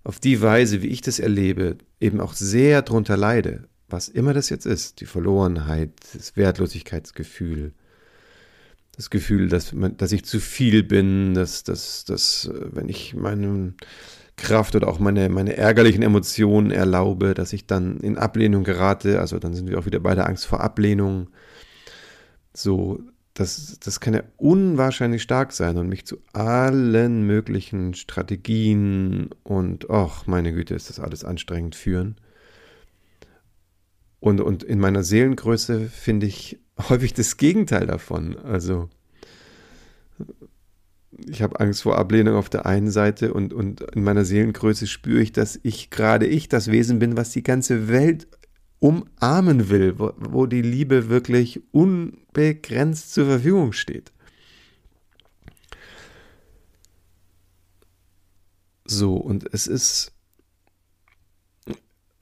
auf 0.03 0.19
die 0.19 0.41
Weise, 0.41 0.81
wie 0.81 0.87
ich 0.87 1.01
das 1.01 1.19
erlebe, 1.19 1.77
eben 1.99 2.19
auch 2.19 2.33
sehr 2.33 2.81
drunter 2.81 3.17
leide, 3.17 3.65
was 3.87 4.09
immer 4.09 4.33
das 4.33 4.49
jetzt 4.49 4.65
ist, 4.65 5.01
die 5.01 5.05
Verlorenheit, 5.05 5.91
das 6.13 6.35
Wertlosigkeitsgefühl, 6.35 7.73
das 8.95 9.09
Gefühl, 9.09 9.47
dass, 9.47 9.73
man, 9.73 9.97
dass 9.97 10.11
ich 10.11 10.25
zu 10.25 10.39
viel 10.39 10.83
bin, 10.83 11.33
dass, 11.33 11.63
dass, 11.63 12.05
dass 12.05 12.49
wenn 12.53 12.89
ich 12.89 13.15
meine 13.15 13.73
Kraft 14.35 14.75
oder 14.75 14.87
auch 14.87 14.99
meine, 14.99 15.29
meine 15.29 15.57
ärgerlichen 15.57 16.03
Emotionen 16.03 16.71
erlaube, 16.71 17.33
dass 17.33 17.53
ich 17.53 17.65
dann 17.65 17.97
in 17.99 18.17
Ablehnung 18.17 18.63
gerate, 18.63 19.19
also 19.19 19.39
dann 19.39 19.53
sind 19.53 19.69
wir 19.69 19.79
auch 19.79 19.85
wieder 19.85 19.99
bei 19.99 20.15
der 20.15 20.27
Angst 20.27 20.45
vor 20.45 20.61
Ablehnung. 20.61 21.29
So, 22.53 22.99
das, 23.33 23.79
das 23.79 23.99
kann 23.99 24.13
ja 24.13 24.23
unwahrscheinlich 24.37 25.23
stark 25.23 25.53
sein 25.53 25.77
und 25.77 25.89
mich 25.89 26.05
zu 26.05 26.17
allen 26.33 27.25
möglichen 27.25 27.95
Strategien 27.95 29.29
und, 29.43 29.89
ach, 29.89 30.27
meine 30.27 30.53
Güte, 30.53 30.75
ist 30.75 30.89
das 30.89 30.99
alles 30.99 31.23
anstrengend 31.23 31.75
führen. 31.75 32.15
Und, 34.19 34.39
und 34.39 34.63
in 34.63 34.79
meiner 34.79 35.03
Seelengröße 35.03 35.89
finde 35.89 36.27
ich 36.27 36.59
häufig 36.89 37.13
das 37.13 37.37
Gegenteil 37.37 37.87
davon. 37.87 38.37
Also, 38.37 38.89
ich 41.27 41.41
habe 41.41 41.59
Angst 41.59 41.83
vor 41.83 41.97
Ablehnung 41.97 42.35
auf 42.35 42.49
der 42.49 42.65
einen 42.65 42.91
Seite 42.91 43.33
und, 43.33 43.53
und 43.53 43.81
in 43.81 44.03
meiner 44.03 44.25
Seelengröße 44.25 44.87
spüre 44.87 45.21
ich, 45.21 45.31
dass 45.31 45.59
ich 45.63 45.89
gerade 45.89 46.27
ich 46.27 46.49
das 46.49 46.69
Wesen 46.69 46.99
bin, 46.99 47.17
was 47.17 47.31
die 47.31 47.43
ganze 47.43 47.87
Welt 47.87 48.27
umarmen 48.83 49.69
will, 49.69 49.97
wo, 49.97 50.11
wo 50.17 50.45
die 50.45 50.61
Liebe 50.61 51.07
wirklich 51.07 51.61
unbegrenzt 51.71 53.13
zur 53.13 53.27
Verfügung 53.27 53.71
steht. 53.71 54.11
So, 58.83 59.15
und 59.15 59.47
es 59.53 59.67
ist 59.67 60.11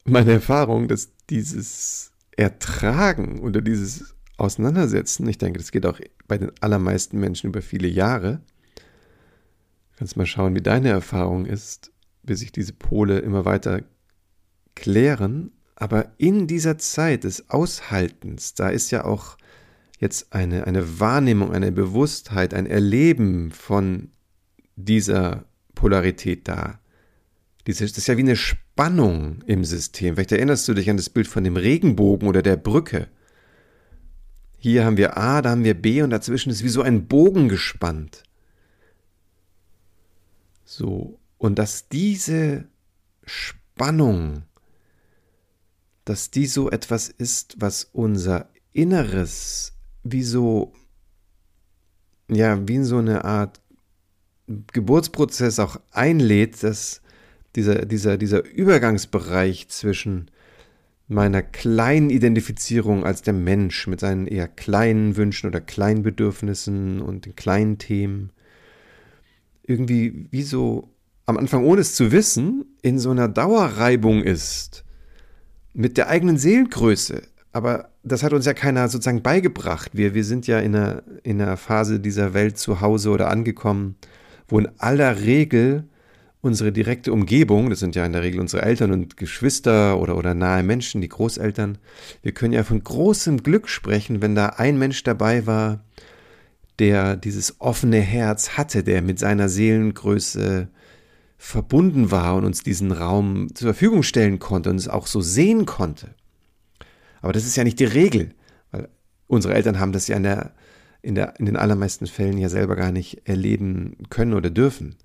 meine 0.06 0.34
Erfahrung, 0.34 0.88
dass 0.88 1.10
dieses 1.32 2.12
Ertragen 2.38 3.40
oder 3.40 3.62
dieses 3.62 4.14
Auseinandersetzen, 4.38 5.28
ich 5.28 5.40
denke, 5.40 5.58
das 5.58 5.72
geht 5.72 5.88
auch 5.88 6.00
bei 6.28 6.38
den 6.38 6.52
allermeisten 6.62 7.20
Menschen 7.20 7.48
über 7.48 7.64
viele 7.64 7.88
Jahre, 7.88 8.42
kannst 9.98 10.16
mal 10.16 10.28
schauen, 10.28 10.54
wie 10.54 10.62
deine 10.62 10.90
Erfahrung 10.90 11.48
ist, 11.48 11.92
bis 12.22 12.42
sich 12.42 12.52
diese 12.52 12.74
Pole 12.74 13.18
immer 13.18 13.46
weiter 13.46 13.82
klären 14.76 15.52
aber 15.82 16.12
in 16.20 16.46
dieser 16.46 16.78
Zeit 16.78 17.24
des 17.24 17.50
Aushaltens, 17.50 18.54
da 18.54 18.70
ist 18.70 18.92
ja 18.92 19.04
auch 19.04 19.36
jetzt 19.98 20.32
eine, 20.32 20.68
eine 20.68 21.00
Wahrnehmung, 21.00 21.52
eine 21.52 21.72
Bewusstheit, 21.72 22.54
ein 22.54 22.68
Erleben 22.68 23.50
von 23.50 24.12
dieser 24.76 25.46
Polarität 25.74 26.48
da. 26.48 26.80
Das 27.64 27.82
ist 27.82 28.08
ja 28.08 28.16
wie 28.16 28.22
eine 28.22 28.36
Spannung 28.36 29.42
im 29.48 29.66
System. 29.66 30.14
Vielleicht 30.14 30.34
erinnerst 30.34 30.68
du 30.68 30.76
dich 30.76 30.88
an 30.88 30.98
das 30.98 31.10
Bild 31.10 31.28
von 31.28 31.44
dem 31.44 31.58
Regenbogen 31.58 32.28
oder 32.28 32.44
der 32.44 32.58
Brücke. 32.58 33.08
Hier 34.60 34.86
haben 34.86 34.98
wir 34.98 35.18
A, 35.18 35.42
da 35.42 35.50
haben 35.50 35.64
wir 35.64 35.74
B 35.74 36.04
und 36.04 36.12
dazwischen 36.12 36.52
ist 36.52 36.64
wie 36.64 36.70
so 36.70 36.84
ein 36.84 37.08
Bogen 37.08 37.50
gespannt. 37.50 38.22
So, 40.64 41.18
und 41.40 41.58
dass 41.58 41.90
diese 41.90 42.66
Spannung 43.26 44.44
dass 46.06 46.32
die 46.32 46.48
so 46.48 46.70
etwas 46.70 47.10
ist, 47.10 47.56
was 47.60 47.90
unser 47.92 48.50
Inneres 48.74 49.74
wie 50.04 50.24
so, 50.24 50.74
ja, 52.30 52.68
wie 52.68 52.76
in 52.76 52.86
so 52.86 52.98
eine 52.98 53.24
Art 53.26 53.62
Geburtsprozess 54.74 55.60
auch 55.60 55.80
einlädt, 55.92 56.64
dass 56.64 57.02
dieser, 57.56 57.86
dieser, 57.86 58.18
dieser 58.18 58.44
Übergangsbereich 58.46 59.68
zwischen 59.70 60.32
meiner 61.08 61.42
kleinen 61.42 62.10
Identifizierung 62.10 63.06
als 63.06 63.22
der 63.22 63.34
Mensch 63.34 63.86
mit 63.88 64.00
seinen 64.00 64.28
eher 64.28 64.48
kleinen 64.48 65.18
Wünschen 65.18 65.48
oder 65.48 65.60
kleinen 65.60 66.04
Bedürfnissen 66.04 67.02
und 67.02 67.26
den 67.26 67.36
kleinen 67.36 67.78
Themen 67.78 68.32
irgendwie 69.64 70.28
wie 70.32 70.44
so 70.44 70.90
am 71.26 71.38
Anfang 71.38 71.66
ohne 71.66 71.82
es 71.82 71.96
zu 71.96 72.12
wissen 72.12 72.66
in 72.82 72.98
so 72.98 73.12
einer 73.12 73.28
Dauerreibung 73.28 74.24
ist 74.24 74.86
mit 75.74 75.98
der 75.98 76.10
eigenen 76.10 76.38
Seelengröße. 76.38 77.24
Aber 77.54 77.90
das 78.04 78.24
hat 78.24 78.34
uns 78.34 78.46
ja 78.46 78.54
keiner 78.54 78.88
sozusagen 78.88 79.22
beigebracht. 79.22 79.92
Wir, 79.94 80.14
wir 80.14 80.24
sind 80.24 80.48
ja 80.48 80.60
in 80.60 80.76
einer, 80.76 81.04
in 81.24 81.42
einer 81.42 81.58
Phase 81.58 82.00
dieser 82.00 82.34
Welt 82.34 82.58
zu 82.58 82.82
Hause 82.82 83.10
oder 83.10 83.30
angekommen, 83.30 83.96
wo 84.48 84.60
in 84.60 84.70
aller 84.78 85.22
Regel 85.22 85.86
unsere 86.42 86.72
direkte 86.72 87.14
Umgebung, 87.14 87.70
das 87.70 87.80
sind 87.80 87.96
ja 87.96 88.06
in 88.06 88.14
der 88.14 88.24
Regel 88.24 88.40
unsere 88.40 88.64
Eltern 88.64 88.92
und 88.92 89.16
Geschwister 89.16 90.00
oder, 90.00 90.18
oder 90.18 90.34
nahe 90.34 90.64
Menschen, 90.64 91.02
die 91.02 91.10
Großeltern, 91.10 91.78
wir 92.24 92.32
können 92.32 92.54
ja 92.54 92.64
von 92.64 92.84
großem 92.84 93.44
Glück 93.44 93.70
sprechen, 93.70 94.22
wenn 94.22 94.34
da 94.34 94.48
ein 94.48 94.80
Mensch 94.80 95.04
dabei 95.04 95.46
war, 95.46 95.84
der 96.80 97.16
dieses 97.16 97.62
offene 97.62 98.00
Herz 98.00 98.58
hatte, 98.58 98.84
der 98.84 99.04
mit 99.04 99.20
seiner 99.20 99.50
Seelengröße 99.50 100.70
verbunden 101.44 102.12
war 102.12 102.36
und 102.36 102.46
uns 102.46 102.62
diesen 102.62 102.92
Raum 102.92 103.54
zur 103.56 103.74
Verfügung 103.74 104.04
stellen 104.04 104.40
konnte 104.40 104.70
und 104.70 104.76
es 104.76 104.88
auch 104.88 105.08
so 105.08 105.22
sehen 105.22 105.66
konnte. 105.66 106.14
Aber 107.22 107.34
das 107.34 107.46
ist 107.46 107.56
ja 107.56 107.64
nicht 107.64 107.80
die 107.80 107.86
Regel, 107.86 108.34
weil 108.72 108.90
unsere 109.28 109.54
Eltern 109.54 109.80
haben 109.80 109.92
das 109.92 110.08
ja 110.08 110.18
in, 110.18 110.24
der, 110.24 110.54
in, 111.02 111.16
der, 111.16 111.40
in 111.40 111.46
den 111.46 111.58
allermeisten 111.58 112.08
Fällen 112.08 112.38
ja 112.38 112.50
selber 112.50 112.76
gar 112.76 112.92
nicht 112.92 113.28
erleben 113.28 113.98
können 114.10 114.34
oder 114.34 114.50
dürfen 114.50 114.98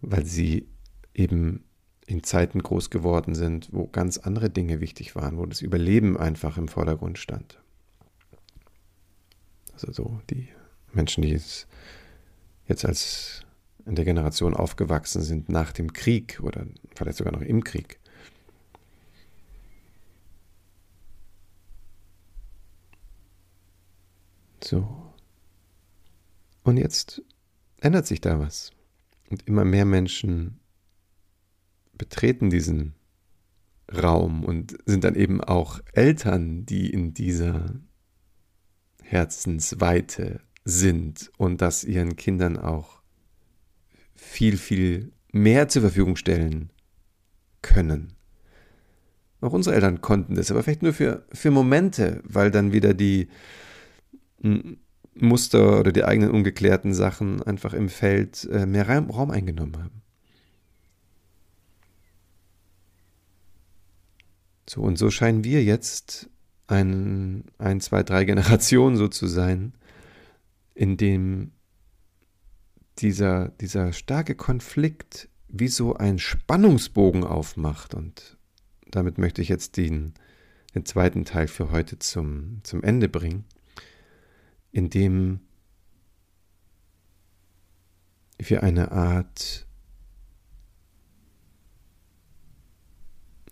weil 0.00 0.24
sie 0.24 0.68
eben 1.14 1.64
in 2.06 2.22
Zeiten 2.22 2.62
groß 2.62 2.90
geworden 2.90 3.34
sind, 3.34 3.68
wo 3.72 3.88
ganz 3.88 4.18
andere 4.18 4.48
Dinge 4.48 4.80
wichtig 4.80 5.16
waren, 5.16 5.38
wo 5.38 5.46
das 5.46 5.60
Überleben 5.60 6.16
einfach 6.16 6.56
im 6.56 6.68
Vordergrund 6.68 7.18
stand. 7.18 7.60
Also 9.72 9.92
so 9.92 10.20
die 10.30 10.48
Menschen, 10.92 11.22
die 11.22 11.30
jetzt, 11.30 11.66
jetzt 12.68 12.84
als 12.84 13.42
in 13.86 13.94
der 13.94 14.04
Generation 14.04 14.54
aufgewachsen 14.54 15.22
sind 15.22 15.48
nach 15.48 15.72
dem 15.72 15.92
Krieg 15.92 16.40
oder 16.42 16.66
vielleicht 16.94 17.18
sogar 17.18 17.32
noch 17.32 17.40
im 17.40 17.62
Krieg. 17.62 18.00
So. 24.62 25.14
Und 26.64 26.76
jetzt 26.78 27.22
ändert 27.80 28.06
sich 28.06 28.20
da 28.20 28.40
was. 28.40 28.72
Und 29.30 29.46
immer 29.46 29.64
mehr 29.64 29.84
Menschen 29.84 30.58
betreten 31.92 32.50
diesen 32.50 32.94
Raum 33.90 34.44
und 34.44 34.76
sind 34.84 35.04
dann 35.04 35.14
eben 35.14 35.40
auch 35.40 35.80
Eltern, 35.92 36.66
die 36.66 36.90
in 36.90 37.14
dieser 37.14 37.80
Herzensweite 39.02 40.40
sind 40.64 41.30
und 41.38 41.60
das 41.60 41.84
ihren 41.84 42.16
Kindern 42.16 42.56
auch 42.56 43.00
viel, 44.16 44.56
viel 44.56 45.12
mehr 45.32 45.68
zur 45.68 45.82
Verfügung 45.82 46.16
stellen 46.16 46.70
können. 47.62 48.14
Auch 49.40 49.52
unsere 49.52 49.74
Eltern 49.74 50.00
konnten 50.00 50.34
das, 50.34 50.50
aber 50.50 50.62
vielleicht 50.62 50.82
nur 50.82 50.92
für, 50.92 51.26
für 51.32 51.50
Momente, 51.50 52.22
weil 52.24 52.50
dann 52.50 52.72
wieder 52.72 52.94
die 52.94 53.28
Muster 55.14 55.80
oder 55.80 55.92
die 55.92 56.04
eigenen 56.04 56.30
ungeklärten 56.30 56.94
Sachen 56.94 57.42
einfach 57.42 57.74
im 57.74 57.88
Feld 57.88 58.48
äh, 58.50 58.66
mehr 58.66 58.88
Raum 58.88 59.30
eingenommen 59.30 59.76
haben. 59.78 60.02
So, 64.68 64.82
und 64.82 64.98
so 64.98 65.10
scheinen 65.10 65.44
wir 65.44 65.62
jetzt 65.62 66.28
ein, 66.66 67.44
ein, 67.58 67.80
zwei, 67.80 68.02
drei 68.02 68.24
Generationen 68.24 68.96
so 68.96 69.08
zu 69.08 69.26
sein, 69.26 69.72
in 70.74 70.96
dem 70.96 71.52
dieser, 72.98 73.48
dieser 73.60 73.92
starke 73.92 74.34
Konflikt 74.34 75.28
wie 75.48 75.68
so 75.68 75.94
ein 75.94 76.18
Spannungsbogen 76.18 77.24
aufmacht. 77.24 77.94
Und 77.94 78.36
damit 78.90 79.18
möchte 79.18 79.42
ich 79.42 79.48
jetzt 79.48 79.76
den, 79.76 80.14
den 80.74 80.84
zweiten 80.84 81.24
Teil 81.24 81.48
für 81.48 81.70
heute 81.70 81.98
zum, 81.98 82.60
zum 82.62 82.82
Ende 82.82 83.08
bringen 83.08 83.44
in 84.76 84.90
dem 84.90 85.40
wir 88.36 88.62
eine 88.62 88.92
Art, 88.92 89.66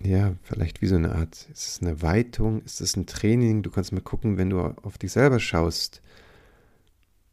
ja, 0.02 0.36
vielleicht 0.42 0.82
wie 0.82 0.86
so 0.86 0.96
eine 0.96 1.14
Art, 1.14 1.48
ist 1.50 1.66
es 1.66 1.80
eine 1.80 2.02
Weitung, 2.02 2.62
ist 2.64 2.82
es 2.82 2.94
ein 2.94 3.06
Training? 3.06 3.62
Du 3.62 3.70
kannst 3.70 3.92
mal 3.92 4.02
gucken, 4.02 4.36
wenn 4.36 4.50
du 4.50 4.60
auf 4.60 4.98
dich 4.98 5.12
selber 5.12 5.40
schaust 5.40 6.02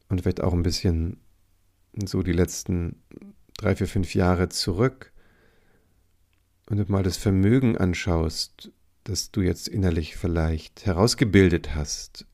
und 0.07 0.21
vielleicht 0.21 0.41
auch 0.41 0.53
ein 0.53 0.63
bisschen 0.63 1.17
so 1.93 2.23
die 2.23 2.31
letzten 2.31 3.01
drei, 3.57 3.75
vier, 3.75 3.87
fünf 3.87 4.15
Jahre 4.15 4.49
zurück 4.49 5.11
und 6.69 6.77
du 6.77 6.91
mal 6.91 7.03
das 7.03 7.17
Vermögen 7.17 7.77
anschaust, 7.77 8.71
das 9.03 9.31
du 9.31 9.41
jetzt 9.41 9.67
innerlich 9.67 10.15
vielleicht 10.15 10.85
herausgebildet 10.85 11.75
hast 11.75 12.25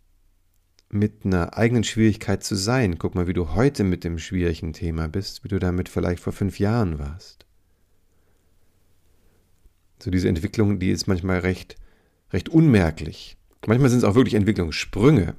mit 0.90 1.26
einer 1.26 1.58
eigenen 1.58 1.84
Schwierigkeit 1.84 2.44
zu 2.44 2.56
sein. 2.56 2.98
Guck 2.98 3.16
mal, 3.16 3.28
wie 3.28 3.34
du 3.34 3.54
heute 3.54 3.84
mit 3.84 4.04
dem 4.04 4.20
schwierigen 4.20 4.74
Thema 4.74 5.08
bist, 5.08 5.44
wie 5.44 5.50
du 5.50 5.60
damit 5.60 5.90
vielleicht 5.90 6.22
vor 6.22 6.34
fünf 6.34 6.60
Jahren 6.60 7.00
warst. 7.00 7.46
So 10.00 10.12
diese 10.12 10.30
Entwicklung, 10.30 10.80
die 10.80 10.92
ist 10.92 11.08
manchmal 11.08 11.40
recht, 11.40 11.76
recht 12.32 12.50
unmerklich. 12.50 13.38
Manchmal 13.66 13.90
sind 13.90 14.00
es 14.00 14.04
auch 14.06 14.16
wirklich 14.16 14.36
Entwicklungssprünge. 14.36 15.36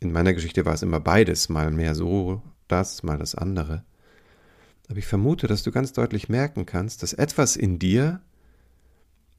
In 0.00 0.12
meiner 0.12 0.32
Geschichte 0.32 0.64
war 0.64 0.74
es 0.74 0.82
immer 0.82 1.00
beides, 1.00 1.48
mal 1.48 1.70
mehr 1.70 1.94
so 1.94 2.42
das, 2.68 3.02
mal 3.02 3.18
das 3.18 3.34
andere. 3.34 3.84
Aber 4.88 4.98
ich 4.98 5.06
vermute, 5.06 5.46
dass 5.46 5.62
du 5.62 5.72
ganz 5.72 5.92
deutlich 5.92 6.28
merken 6.28 6.66
kannst, 6.66 7.02
dass 7.02 7.12
etwas 7.12 7.56
in 7.56 7.78
dir 7.78 8.20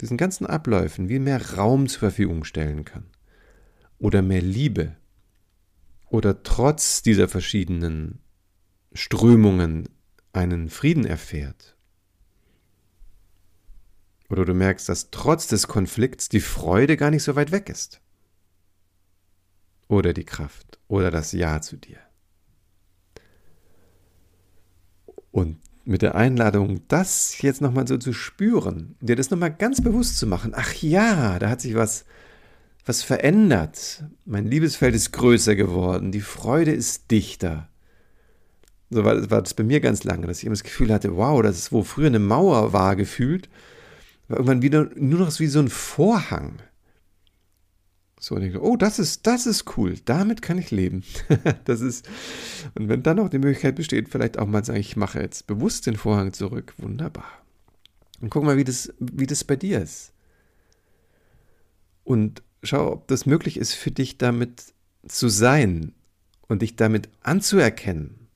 diesen 0.01 0.17
ganzen 0.17 0.45
Abläufen 0.45 1.09
wie 1.09 1.19
mehr 1.19 1.55
Raum 1.55 1.87
zur 1.87 1.99
Verfügung 1.99 2.43
stellen 2.43 2.85
kann. 2.85 3.05
Oder 3.99 4.21
mehr 4.21 4.41
Liebe 4.41 4.95
oder 6.09 6.43
trotz 6.43 7.01
dieser 7.01 7.27
verschiedenen 7.27 8.19
Strömungen 8.93 9.89
einen 10.33 10.69
Frieden 10.69 11.05
erfährt. 11.05 11.75
Oder 14.29 14.45
du 14.45 14.53
merkst, 14.53 14.87
dass 14.89 15.09
trotz 15.11 15.47
des 15.47 15.67
Konflikts 15.67 16.29
die 16.29 16.41
Freude 16.41 16.97
gar 16.97 17.11
nicht 17.11 17.23
so 17.23 17.35
weit 17.35 17.51
weg 17.51 17.69
ist. 17.69 18.01
Oder 19.87 20.13
die 20.13 20.25
Kraft 20.25 20.79
oder 20.87 21.11
das 21.11 21.31
Ja 21.31 21.61
zu 21.61 21.77
dir. 21.77 21.99
Und 25.37 25.57
mit 25.85 26.01
der 26.01 26.15
Einladung, 26.15 26.81
das 26.87 27.43
jetzt 27.43 27.61
nochmal 27.61 27.87
so 27.87 27.99
zu 27.99 28.11
spüren, 28.11 28.95
dir 29.01 29.15
das 29.15 29.29
nochmal 29.29 29.53
ganz 29.53 29.81
bewusst 29.81 30.17
zu 30.17 30.25
machen. 30.25 30.53
Ach 30.55 30.73
ja, 30.73 31.37
da 31.37 31.47
hat 31.51 31.61
sich 31.61 31.75
was 31.75 32.05
was 32.87 33.03
verändert. 33.03 34.03
Mein 34.25 34.47
Liebesfeld 34.47 34.95
ist 34.95 35.11
größer 35.11 35.55
geworden, 35.55 36.11
die 36.11 36.21
Freude 36.21 36.71
ist 36.71 37.11
dichter. 37.11 37.69
So 38.89 39.03
war, 39.03 39.29
war 39.29 39.43
das 39.43 39.53
bei 39.53 39.63
mir 39.63 39.79
ganz 39.79 40.05
lange, 40.05 40.25
dass 40.25 40.39
ich 40.39 40.45
immer 40.45 40.53
das 40.53 40.63
Gefühl 40.63 40.91
hatte, 40.91 41.15
wow, 41.17 41.39
das 41.43 41.59
ist, 41.59 41.71
wo 41.71 41.83
früher 41.83 42.07
eine 42.07 42.17
Mauer 42.17 42.73
war, 42.73 42.95
gefühlt, 42.95 43.47
war 44.27 44.37
irgendwann 44.37 44.63
wieder 44.63 44.89
nur 44.95 45.19
noch 45.19 45.39
wie 45.39 45.45
so 45.45 45.59
ein 45.59 45.69
Vorhang. 45.69 46.53
So, 48.19 48.35
und 48.35 48.43
ich 48.43 48.53
dachte, 48.53 48.65
oh, 48.65 48.75
das 48.75 48.97
ist, 48.97 49.27
das 49.27 49.45
ist 49.45 49.77
cool, 49.77 49.95
damit 50.05 50.41
kann 50.41 50.57
ich 50.57 50.71
leben. 50.71 51.03
das 51.65 51.81
ist, 51.81 52.07
und 52.73 52.89
wenn 52.89 53.03
dann 53.03 53.17
noch 53.17 53.29
die 53.29 53.37
Möglichkeit 53.37 53.75
besteht, 53.75 54.09
vielleicht 54.09 54.39
auch 54.39 54.47
mal 54.47 54.65
sagen, 54.65 54.79
ich 54.79 54.95
mache 54.95 55.21
jetzt 55.21 55.45
bewusst 55.45 55.85
den 55.85 55.97
Vorhang 55.97 56.33
zurück, 56.33 56.73
wunderbar. 56.77 57.29
Und 58.19 58.29
guck 58.29 58.43
mal, 58.43 58.57
wie 58.57 58.63
das, 58.63 58.91
wie 58.99 59.27
das 59.27 59.43
bei 59.43 59.55
dir 59.55 59.81
ist. 59.81 60.13
Und 62.03 62.41
schau, 62.63 62.91
ob 62.91 63.07
das 63.07 63.27
möglich 63.27 63.57
ist 63.57 63.73
für 63.73 63.91
dich 63.91 64.17
damit 64.17 64.73
zu 65.07 65.29
sein 65.29 65.93
und 66.47 66.63
dich 66.63 66.75
damit 66.75 67.09
anzuerkennen, 67.21 68.27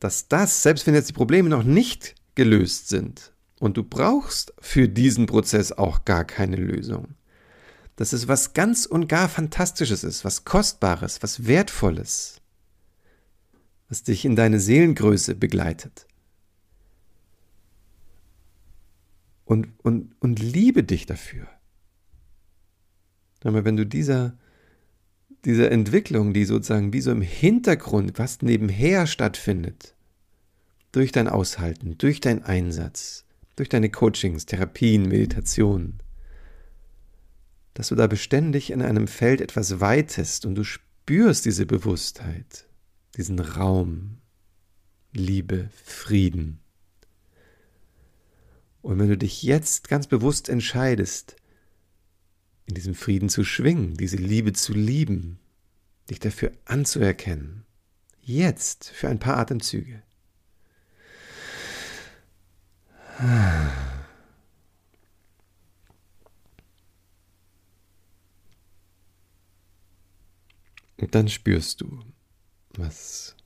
dass 0.00 0.26
das, 0.28 0.62
selbst 0.62 0.86
wenn 0.86 0.94
jetzt 0.94 1.10
die 1.10 1.14
Probleme 1.14 1.48
noch 1.48 1.62
nicht 1.62 2.16
gelöst 2.34 2.88
sind 2.88 3.32
und 3.60 3.76
du 3.76 3.84
brauchst 3.84 4.52
für 4.58 4.88
diesen 4.88 5.26
Prozess 5.26 5.72
auch 5.72 6.04
gar 6.04 6.24
keine 6.24 6.56
Lösung, 6.56 7.14
dass 7.96 8.12
es 8.12 8.28
was 8.28 8.54
ganz 8.54 8.86
und 8.86 9.08
gar 9.08 9.28
Fantastisches 9.28 10.04
ist, 10.04 10.24
was 10.24 10.44
Kostbares, 10.44 11.22
was 11.22 11.46
Wertvolles, 11.46 12.40
was 13.88 14.02
dich 14.02 14.24
in 14.24 14.36
deine 14.36 14.60
Seelengröße 14.60 15.34
begleitet. 15.34 16.06
Und, 19.44 19.68
und, 19.82 20.14
und 20.20 20.38
liebe 20.38 20.84
dich 20.84 21.06
dafür. 21.06 21.48
Wenn 23.42 23.76
du 23.76 23.84
dieser, 23.84 24.38
dieser 25.44 25.72
Entwicklung, 25.72 26.32
die 26.32 26.44
sozusagen 26.44 26.92
wie 26.92 27.00
so 27.00 27.10
im 27.10 27.22
Hintergrund, 27.22 28.18
was 28.18 28.42
nebenher 28.42 29.06
stattfindet, 29.06 29.94
durch 30.92 31.12
dein 31.12 31.28
Aushalten, 31.28 31.96
durch 31.98 32.20
deinen 32.20 32.42
Einsatz, 32.42 33.24
durch 33.56 33.68
deine 33.68 33.90
Coachings, 33.90 34.46
Therapien, 34.46 35.08
Meditationen, 35.08 36.00
dass 37.74 37.88
du 37.88 37.94
da 37.94 38.06
beständig 38.06 38.70
in 38.70 38.82
einem 38.82 39.06
Feld 39.06 39.40
etwas 39.40 39.80
weitest 39.80 40.46
und 40.46 40.54
du 40.54 40.64
spürst 40.64 41.44
diese 41.44 41.66
Bewusstheit, 41.66 42.66
diesen 43.16 43.38
Raum, 43.38 44.18
Liebe, 45.12 45.70
Frieden. 45.84 46.60
Und 48.82 48.98
wenn 48.98 49.08
du 49.08 49.18
dich 49.18 49.42
jetzt 49.42 49.88
ganz 49.88 50.06
bewusst 50.06 50.48
entscheidest, 50.48 51.36
in 52.66 52.74
diesem 52.74 52.94
Frieden 52.94 53.28
zu 53.28 53.44
schwingen, 53.44 53.96
diese 53.96 54.16
Liebe 54.16 54.52
zu 54.52 54.72
lieben, 54.72 55.40
dich 56.08 56.20
dafür 56.20 56.52
anzuerkennen. 56.64 57.64
Jetzt 58.20 58.90
für 58.90 59.08
ein 59.08 59.18
paar 59.18 59.38
Atemzüge. 59.38 60.02
Und 63.18 63.89
dann 71.08 71.28
spürst 71.28 71.80
du, 71.80 72.00
was 72.70 73.36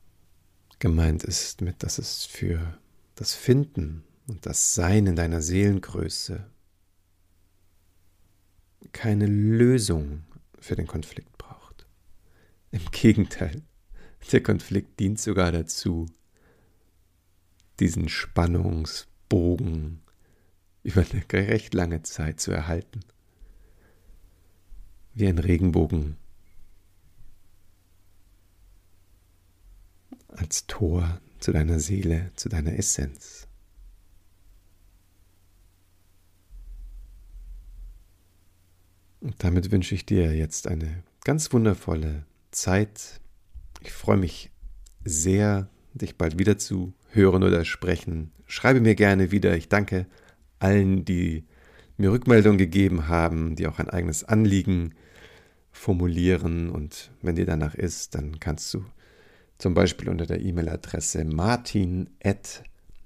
gemeint 0.79 1.25
ist 1.25 1.61
mit, 1.61 1.83
dass 1.83 1.99
es 1.99 2.25
für 2.25 2.79
das 3.15 3.35
Finden 3.35 4.05
und 4.27 4.47
das 4.47 4.75
Sein 4.75 5.07
in 5.07 5.17
deiner 5.17 5.41
Seelengröße 5.41 6.51
keine 8.93 9.27
Lösung 9.27 10.25
für 10.59 10.77
den 10.77 10.87
Konflikt 10.87 11.37
braucht. 11.39 11.87
Im 12.71 12.85
Gegenteil, 12.91 13.63
der 14.33 14.43
Konflikt 14.43 14.99
dient 15.01 15.21
sogar 15.21 15.53
dazu, 15.53 16.07
diesen 17.81 18.09
Spannungsbogen 18.09 20.01
über 20.83 21.05
eine 21.11 21.25
recht 21.49 21.75
lange 21.75 22.03
Zeit 22.03 22.41
zu 22.41 22.53
erhalten. 22.53 23.01
Wie 25.15 25.27
ein 25.27 25.39
Regenbogen 25.39 26.17
als 30.35 30.67
Tor 30.67 31.21
zu 31.41 31.53
deiner 31.53 31.81
Seele, 31.81 32.31
zu 32.37 32.49
deiner 32.49 32.77
Essenz. 32.79 33.47
Und 39.21 39.43
damit 39.43 39.71
wünsche 39.73 39.95
ich 39.95 40.05
dir 40.05 40.37
jetzt 40.37 40.69
eine 40.69 41.03
ganz 41.25 41.53
wundervolle 41.53 42.27
Zeit. 42.51 43.21
Ich 43.81 43.93
freue 43.93 44.19
mich 44.19 44.51
sehr, 45.05 45.69
dich 45.95 46.17
bald 46.17 46.39
wieder 46.39 46.59
zu 46.59 46.93
hören 47.11 47.43
oder 47.43 47.65
sprechen. 47.65 48.33
Schreibe 48.47 48.81
mir 48.81 48.95
gerne 48.95 49.31
wieder. 49.31 49.57
Ich 49.57 49.69
danke 49.69 50.07
allen, 50.59 51.05
die 51.05 51.45
mir 51.97 52.13
Rückmeldung 52.13 52.59
gegeben 52.59 53.09
haben, 53.09 53.57
die 53.57 53.67
auch 53.67 53.79
ein 53.79 53.89
eigenes 53.89 54.25
Anliegen 54.25 54.95
formulieren. 55.73 56.69
Und 56.69 57.11
wenn 57.23 57.37
dir 57.37 57.47
danach 57.47 57.75
ist, 57.75 58.15
dann 58.15 58.41
kannst 58.41 58.73
du 58.75 58.85
zum 59.59 59.75
Beispiel 59.75 60.09
unter 60.09 60.27
der 60.27 60.41
E-Mail-Adresse 60.41 61.25
martin 61.25 62.11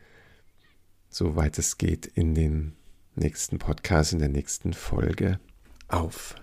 soweit 1.11 1.59
es 1.59 1.77
geht, 1.77 2.07
in 2.07 2.35
den 2.35 2.73
nächsten 3.15 3.59
Podcast, 3.59 4.13
in 4.13 4.19
der 4.19 4.29
nächsten 4.29 4.73
Folge 4.73 5.39
auf. 5.89 6.37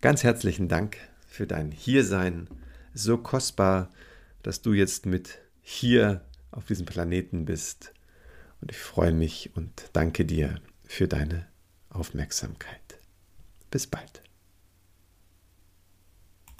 Ganz 0.00 0.22
herzlichen 0.22 0.68
Dank 0.68 0.98
für 1.26 1.46
dein 1.46 1.70
Hiersein. 1.70 2.48
So 2.92 3.18
kostbar, 3.18 3.90
dass 4.42 4.60
du 4.60 4.72
jetzt 4.72 5.06
mit 5.06 5.38
hier 5.62 6.20
auf 6.54 6.64
diesem 6.66 6.86
Planeten 6.86 7.44
bist. 7.44 7.92
Und 8.60 8.70
ich 8.70 8.78
freue 8.78 9.12
mich 9.12 9.50
und 9.54 9.90
danke 9.92 10.24
dir 10.24 10.60
für 10.84 11.08
deine 11.08 11.46
Aufmerksamkeit. 11.90 12.98
Bis 13.70 13.86
bald. 13.86 14.23